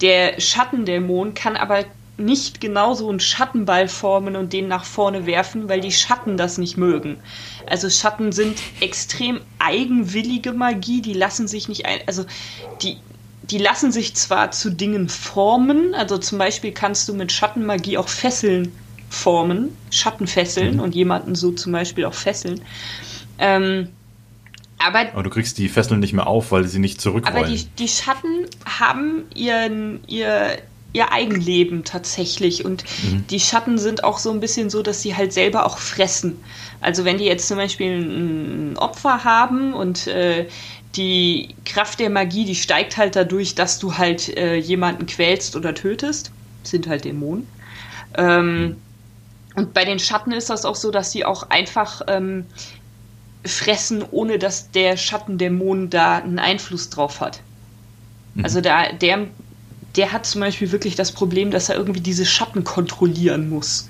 [0.00, 1.84] Der Schattendämon kann aber
[2.16, 6.76] nicht genauso einen Schattenball formen und den nach vorne werfen, weil die Schatten das nicht
[6.76, 7.16] mögen.
[7.66, 12.24] Also Schatten sind extrem eigenwillige Magie, die lassen sich nicht ein, also
[12.82, 12.98] die,
[13.50, 18.08] die lassen sich zwar zu Dingen formen, also zum Beispiel kannst du mit Schattenmagie auch
[18.08, 18.72] Fesseln
[19.10, 20.80] formen, Schattenfesseln mhm.
[20.80, 22.60] und jemanden so zum Beispiel auch fesseln.
[23.38, 23.88] Ähm,
[24.78, 27.38] aber, aber du kriegst die Fesseln nicht mehr auf, weil sie nicht zurückrollen.
[27.38, 30.58] Aber die, die Schatten haben ihren, ihr,
[30.92, 32.64] ihr Eigenleben tatsächlich.
[32.64, 33.26] Und mhm.
[33.28, 36.36] die Schatten sind auch so ein bisschen so, dass sie halt selber auch fressen.
[36.80, 40.48] Also wenn die jetzt zum Beispiel ein Opfer haben und äh,
[40.96, 45.74] die Kraft der Magie, die steigt halt dadurch, dass du halt äh, jemanden quälst oder
[45.74, 46.30] tötest.
[46.62, 47.46] Das sind halt Dämonen.
[48.16, 48.76] Ähm,
[49.54, 52.46] und bei den Schatten ist das auch so, dass sie auch einfach ähm,
[53.44, 57.40] fressen, ohne dass der Schattendämon da einen Einfluss drauf hat.
[58.34, 58.44] Mhm.
[58.44, 59.26] Also da, der,
[59.96, 63.88] der hat zum Beispiel wirklich das Problem, dass er irgendwie diese Schatten kontrollieren muss.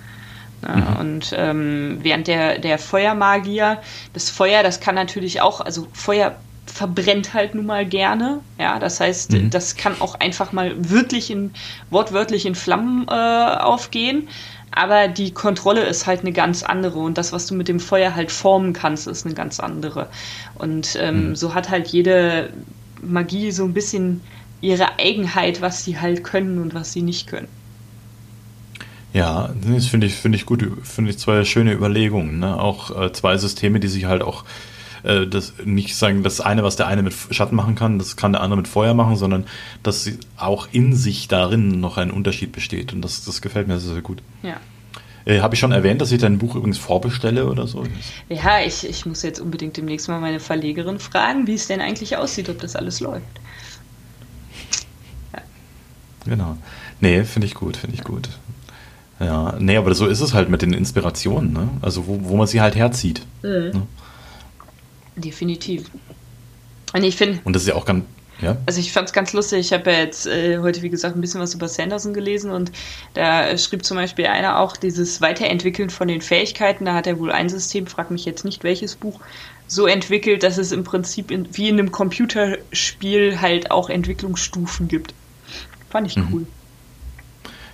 [0.62, 0.96] Ja, mhm.
[0.96, 3.80] Und ähm, während der, der Feuermagier,
[4.12, 6.36] das Feuer, das kann natürlich auch, also Feuer
[6.66, 8.40] verbrennt halt nun mal gerne.
[8.58, 9.50] Ja, das heißt, mhm.
[9.50, 11.52] das kann auch einfach mal wirklich in,
[11.90, 14.28] wortwörtlich in Flammen äh, aufgehen.
[14.70, 18.16] Aber die Kontrolle ist halt eine ganz andere und das, was du mit dem Feuer
[18.16, 20.08] halt formen kannst, ist eine ganz andere.
[20.56, 21.36] Und ähm, mhm.
[21.36, 22.50] so hat halt jede
[23.00, 24.20] Magie so ein bisschen
[24.60, 27.48] ihre Eigenheit, was sie halt können und was sie nicht können.
[29.12, 32.40] Ja, das finde ich, finde ich gut, finde ich zwei schöne Überlegungen.
[32.40, 32.58] Ne?
[32.60, 34.44] Auch äh, zwei Systeme, die sich halt auch
[35.04, 38.32] äh, das nicht sagen, das eine, was der eine mit Schatten machen kann, das kann
[38.32, 39.44] der andere mit Feuer machen, sondern
[39.82, 42.92] dass auch in sich darin noch ein Unterschied besteht.
[42.92, 44.22] Und das, das gefällt mir sehr, sehr gut.
[44.42, 44.56] Ja.
[45.26, 47.84] Äh, Habe ich schon erwähnt, dass ich dein Buch übrigens vorbestelle oder so?
[48.28, 52.16] Ja, ich, ich muss jetzt unbedingt demnächst mal meine Verlegerin fragen, wie es denn eigentlich
[52.16, 53.24] aussieht, ob das alles läuft.
[55.32, 55.40] Ja.
[56.24, 56.56] Genau.
[57.00, 58.28] Nee, finde ich gut, finde ich gut.
[59.20, 61.68] Ja, nee, aber so ist es halt mit den Inspirationen, ne?
[61.82, 63.22] Also wo, wo man sie halt herzieht.
[63.42, 63.50] Mhm.
[63.50, 63.86] Ne?
[65.16, 65.90] Definitiv.
[66.92, 67.40] Und ich finde.
[67.44, 68.04] Und das ist ja auch ganz.
[68.40, 68.56] Ja?
[68.66, 69.60] Also ich fand es ganz lustig.
[69.60, 72.72] Ich habe ja jetzt äh, heute, wie gesagt, ein bisschen was über Sanderson gelesen und
[73.14, 76.84] da schrieb zum Beispiel einer auch dieses Weiterentwickeln von den Fähigkeiten.
[76.84, 79.20] Da hat er wohl ein System, frag mich jetzt nicht welches Buch,
[79.66, 85.14] so entwickelt, dass es im Prinzip in, wie in einem Computerspiel halt auch Entwicklungsstufen gibt.
[85.90, 86.28] Fand ich mhm.
[86.32, 86.46] cool.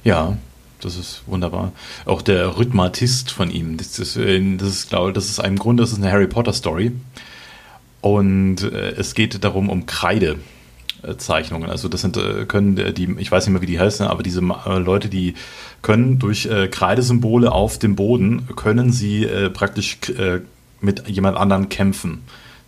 [0.05, 0.37] Ja,
[0.81, 1.73] das ist wunderbar.
[2.05, 5.81] Auch der Rhythmatist von ihm, das ist, äh, das ist glaube das ist ein Grund,
[5.81, 6.93] das ist eine Harry Potter Story.
[8.01, 11.71] Und äh, es geht darum um Kreidezeichnungen.
[11.71, 14.41] Also das sind äh, können die, ich weiß nicht mehr, wie die heißen, aber diese
[14.41, 15.35] Leute, die
[15.83, 19.97] können durch Kreidesymbole auf dem Boden können sie praktisch
[20.83, 22.21] mit jemand anderen kämpfen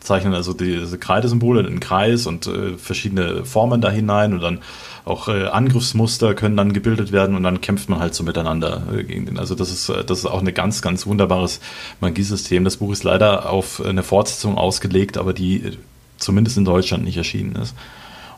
[0.02, 4.58] zeichnen also diese Kreidesymbole in den Kreis und äh, verschiedene Formen da hinein und dann
[5.04, 9.02] auch äh, Angriffsmuster können dann gebildet werden und dann kämpft man halt so miteinander äh,
[9.02, 9.38] gegen den.
[9.38, 11.60] Also das ist, äh, das ist auch ein ganz, ganz wunderbares
[12.00, 12.64] Magiesystem.
[12.64, 15.76] Das Buch ist leider auf eine Fortsetzung ausgelegt, aber die äh,
[16.18, 17.74] zumindest in Deutschland nicht erschienen ist.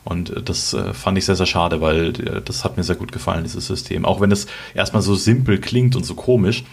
[0.03, 3.43] Und äh, das fand ich sehr, sehr schade, weil das hat mir sehr gut gefallen,
[3.43, 4.05] dieses System.
[4.05, 6.63] Auch wenn es erstmal so simpel klingt und so komisch,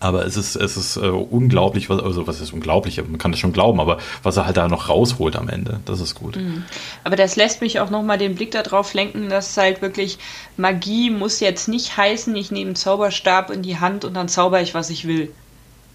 [0.00, 3.40] aber es ist, es ist äh, unglaublich, was, also was ist unglaublich, man kann das
[3.40, 6.36] schon glauben, aber was er halt da noch rausholt am Ende, das ist gut.
[6.36, 6.64] Mhm.
[7.02, 10.18] Aber das lässt mich auch nochmal den Blick darauf lenken, dass halt wirklich
[10.56, 14.60] Magie muss jetzt nicht heißen, ich nehme einen Zauberstab in die Hand und dann zauber
[14.60, 15.32] ich, was ich will.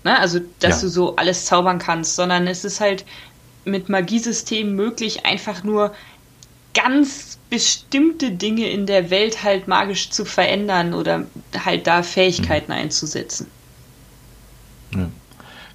[0.03, 0.19] Ne?
[0.19, 0.81] Also, dass ja.
[0.81, 3.05] du so alles zaubern kannst, sondern es ist halt
[3.63, 5.93] mit Magiesystemen möglich, einfach nur
[6.73, 11.25] ganz bestimmte Dinge in der Welt halt magisch zu verändern oder
[11.63, 12.79] halt da Fähigkeiten mhm.
[12.79, 13.47] einzusetzen.
[14.99, 15.09] Ja.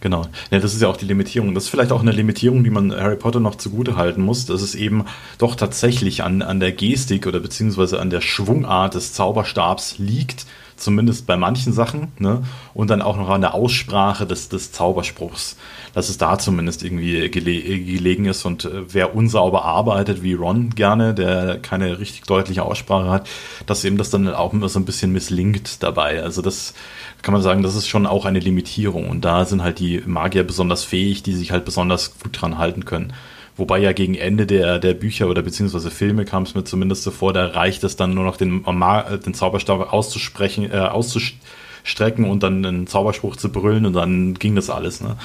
[0.01, 0.23] Genau.
[0.51, 1.55] Ja, das ist ja auch die Limitierung.
[1.55, 4.63] Das ist vielleicht auch eine Limitierung, die man Harry Potter noch zugute halten muss, dass
[4.63, 5.05] es eben
[5.39, 10.47] doch tatsächlich an, an der Gestik oder beziehungsweise an der Schwungart des Zauberstabs liegt,
[10.79, 12.43] zumindest bei manchen Sachen, ne?
[12.75, 15.57] Und dann auch noch an der Aussprache des, des Zauberspruchs,
[15.95, 20.71] dass es da zumindest irgendwie gele gelegen ist und äh, wer unsauber arbeitet, wie Ron
[20.71, 23.29] gerne, der keine richtig deutliche Aussprache hat,
[23.67, 26.23] dass eben das dann auch immer so ein bisschen misslingt dabei.
[26.23, 26.75] Also das
[27.23, 30.45] kann man sagen, das ist schon auch eine Limitierung und da sind halt die Magier
[30.45, 33.13] besonders fähig, die sich halt besonders gut dran halten können.
[33.59, 37.11] Wobei ja gegen Ende der, der Bücher oder beziehungsweise Filme kam es mir zumindest so
[37.11, 42.65] vor, da reicht es dann nur noch den, den Zauberstab auszusprechen, äh, auszustrecken und dann
[42.65, 45.01] einen Zauberspruch zu brüllen und dann ging das alles.
[45.01, 45.17] Ne?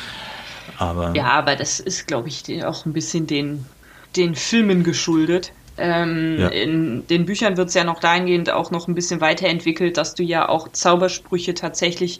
[0.80, 3.66] Aber ja, aber das ist, glaube ich, auch ein bisschen den,
[4.16, 5.54] den Filmen geschuldet.
[5.78, 6.48] Ähm, ja.
[6.50, 10.24] In den Büchern wird es ja noch dahingehend auch noch ein bisschen weiterentwickelt, dass du
[10.24, 12.20] ja auch Zaubersprüche tatsächlich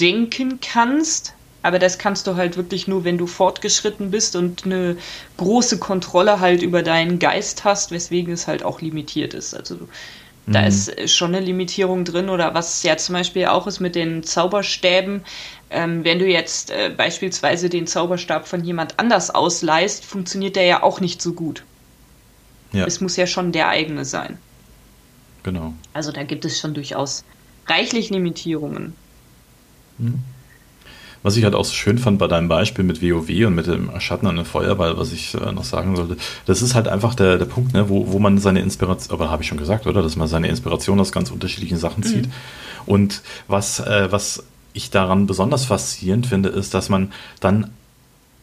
[0.00, 1.34] denken kannst.
[1.64, 4.98] Aber das kannst du halt wirklich nur, wenn du fortgeschritten bist und eine
[5.38, 9.54] große Kontrolle halt über deinen Geist hast, weswegen es halt auch limitiert ist.
[9.54, 9.88] Also
[10.46, 10.66] da mhm.
[10.66, 15.24] ist schon eine Limitierung drin oder was ja zum Beispiel auch ist mit den Zauberstäben.
[15.70, 20.82] Ähm, wenn du jetzt äh, beispielsweise den Zauberstab von jemand anders ausleihst, funktioniert der ja
[20.82, 21.64] auch nicht so gut.
[22.72, 22.84] Ja.
[22.84, 24.36] Es muss ja schon der eigene sein.
[25.44, 25.72] Genau.
[25.94, 27.24] Also da gibt es schon durchaus
[27.66, 28.92] reichlich Limitierungen.
[29.96, 30.22] Mhm.
[31.24, 33.90] Was ich halt auch so schön fand bei deinem Beispiel mit WoW und mit dem
[33.98, 36.16] Schatten an den Feuerball, was ich äh, noch sagen sollte,
[36.46, 39.42] das ist halt einfach der, der Punkt, ne, wo, wo man seine Inspiration, aber habe
[39.42, 40.02] ich schon gesagt, oder?
[40.02, 42.08] Dass man seine Inspiration aus ganz unterschiedlichen Sachen mhm.
[42.08, 42.26] zieht.
[42.26, 42.32] Mhm.
[42.86, 44.44] Und was, äh, was
[44.74, 47.70] ich daran besonders faszinierend finde, ist, dass man dann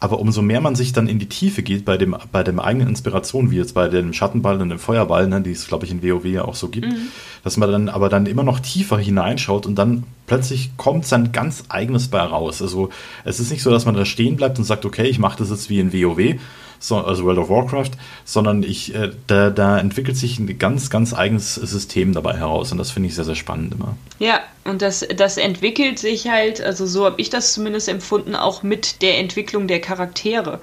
[0.02, 2.90] aber umso mehr man sich dann in die Tiefe geht bei dem, bei dem eigenen
[2.90, 6.02] Inspiration, wie jetzt bei dem Schattenball und dem Feuerball, ne, die es, glaube ich, in
[6.02, 7.10] WoW ja auch so gibt, mhm.
[7.44, 11.66] dass man dann aber dann immer noch tiefer hineinschaut und dann plötzlich kommt sein ganz
[11.70, 12.64] eigenes bei raus.
[12.64, 12.90] Also
[13.26, 15.52] es ist nicht so, dass man da stehen bleibt und sagt, okay, ich mache das
[15.52, 16.40] jetzt wie in WoW,
[16.82, 17.92] so, also World of Warcraft,
[18.26, 22.80] sondern ich, äh, da, da entwickelt sich ein ganz, ganz eigenes System dabei heraus und
[22.80, 23.96] das finde ich sehr, sehr spannend immer.
[24.20, 28.64] Ja, und das, das entwickelt sich halt, also so habe ich das zumindest empfunden, auch
[28.64, 30.60] mit der Entwicklung der Charaktere.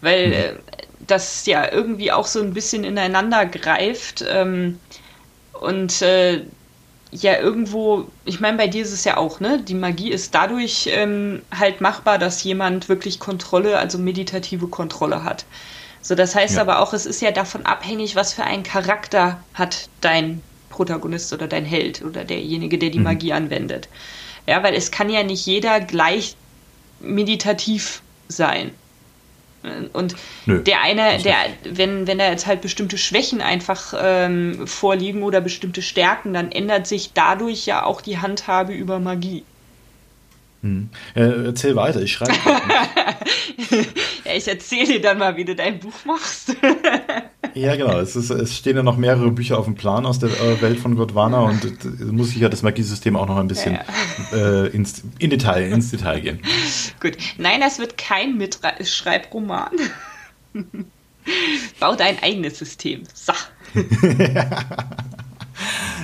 [0.00, 0.32] Weil mhm.
[0.32, 0.52] äh,
[1.06, 4.78] das ja irgendwie auch so ein bisschen ineinander greift ähm,
[5.52, 6.42] und äh,
[7.12, 9.62] ja irgendwo, ich meine, bei dir ist es ja auch, ne?
[9.62, 15.44] Die Magie ist dadurch ähm, halt machbar, dass jemand wirklich Kontrolle, also meditative Kontrolle hat.
[16.00, 16.62] So, das heißt ja.
[16.62, 21.46] aber auch, es ist ja davon abhängig, was für einen Charakter hat dein Protagonist oder
[21.46, 23.04] dein Held oder derjenige, der die mhm.
[23.04, 23.88] Magie anwendet.
[24.46, 26.34] Ja, weil es kann ja nicht jeder gleich
[27.00, 28.72] meditativ sein.
[29.92, 35.22] Und Nö, der eine, der, wenn, wenn da jetzt halt bestimmte Schwächen einfach ähm, vorliegen
[35.22, 39.44] oder bestimmte Stärken, dann ändert sich dadurch ja auch die Handhabe über Magie.
[40.62, 40.90] Hm.
[41.14, 42.34] Äh, erzähl weiter, ich schreibe.
[44.34, 46.56] ich erzähle dir dann mal, wie du dein Buch machst.
[47.54, 47.98] ja, genau.
[47.98, 50.78] Es, ist, es, stehen ja noch mehrere Bücher auf dem Plan aus der äh, Welt
[50.78, 53.84] von Godwana und muss ich ja das Magiesystem auch noch ein bisschen ja,
[54.32, 54.64] ja.
[54.64, 56.40] Äh, ins, in Detail, ins Detail gehen.
[57.00, 57.16] Gut.
[57.38, 59.70] Nein, das wird kein Mitschreibroman.
[61.80, 63.02] Bau dein eigenes System.
[63.14, 63.32] So.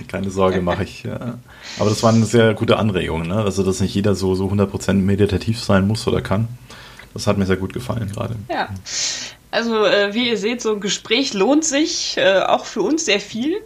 [0.09, 1.03] Keine Sorge, mache ich.
[1.03, 1.39] Ja.
[1.79, 3.37] Aber das war eine sehr gute Anregung, ne?
[3.37, 6.49] also dass nicht jeder so, so 100% meditativ sein muss oder kann.
[7.19, 8.37] Das hat mir sehr gut gefallen gerade.
[8.49, 8.69] Ja.
[9.51, 13.19] Also, äh, wie ihr seht, so ein Gespräch lohnt sich äh, auch für uns sehr
[13.19, 13.61] viel.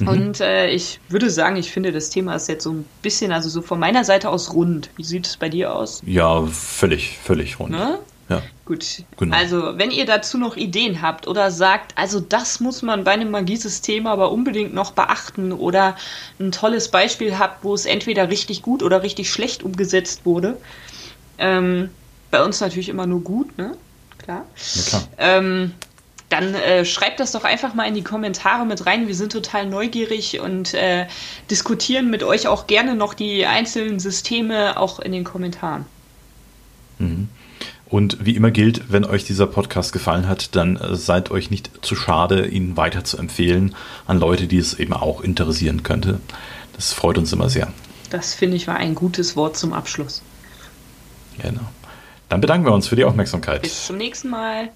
[0.00, 0.08] Mhm.
[0.08, 3.50] Und äh, ich würde sagen, ich finde, das Thema ist jetzt so ein bisschen, also
[3.50, 4.88] so von meiner Seite aus rund.
[4.96, 6.00] Wie sieht es bei dir aus?
[6.06, 7.72] Ja, völlig, völlig rund.
[7.72, 7.98] Ne?
[8.30, 8.40] Ja.
[8.64, 9.02] Gut.
[9.18, 9.36] Genau.
[9.36, 13.30] Also, wenn ihr dazu noch Ideen habt oder sagt, also das muss man bei einem
[13.30, 15.96] Magiesystem aber unbedingt noch beachten oder
[16.40, 20.56] ein tolles Beispiel habt, wo es entweder richtig gut oder richtig schlecht umgesetzt wurde,
[21.38, 21.90] ähm,
[22.30, 23.76] bei uns natürlich immer nur gut, ne?
[24.18, 24.44] Klar.
[24.74, 25.08] Ja, klar.
[25.18, 25.72] Ähm,
[26.28, 29.08] dann äh, schreibt das doch einfach mal in die Kommentare mit rein.
[29.08, 31.06] Wir sind total neugierig und äh,
[31.50, 35.86] diskutieren mit euch auch gerne noch die einzelnen Systeme auch in den Kommentaren.
[36.98, 37.28] Mhm.
[37.86, 41.70] Und wie immer gilt, wenn euch dieser Podcast gefallen hat, dann äh, seid euch nicht
[41.80, 43.74] zu schade, ihn weiter zu empfehlen
[44.06, 46.20] an Leute, die es eben auch interessieren könnte.
[46.76, 47.72] Das freut uns immer sehr.
[48.10, 50.22] Das finde ich war ein gutes Wort zum Abschluss.
[51.40, 51.68] Genau.
[52.28, 53.62] Dann bedanken wir uns für die Aufmerksamkeit.
[53.62, 54.70] Bis zum nächsten Mal.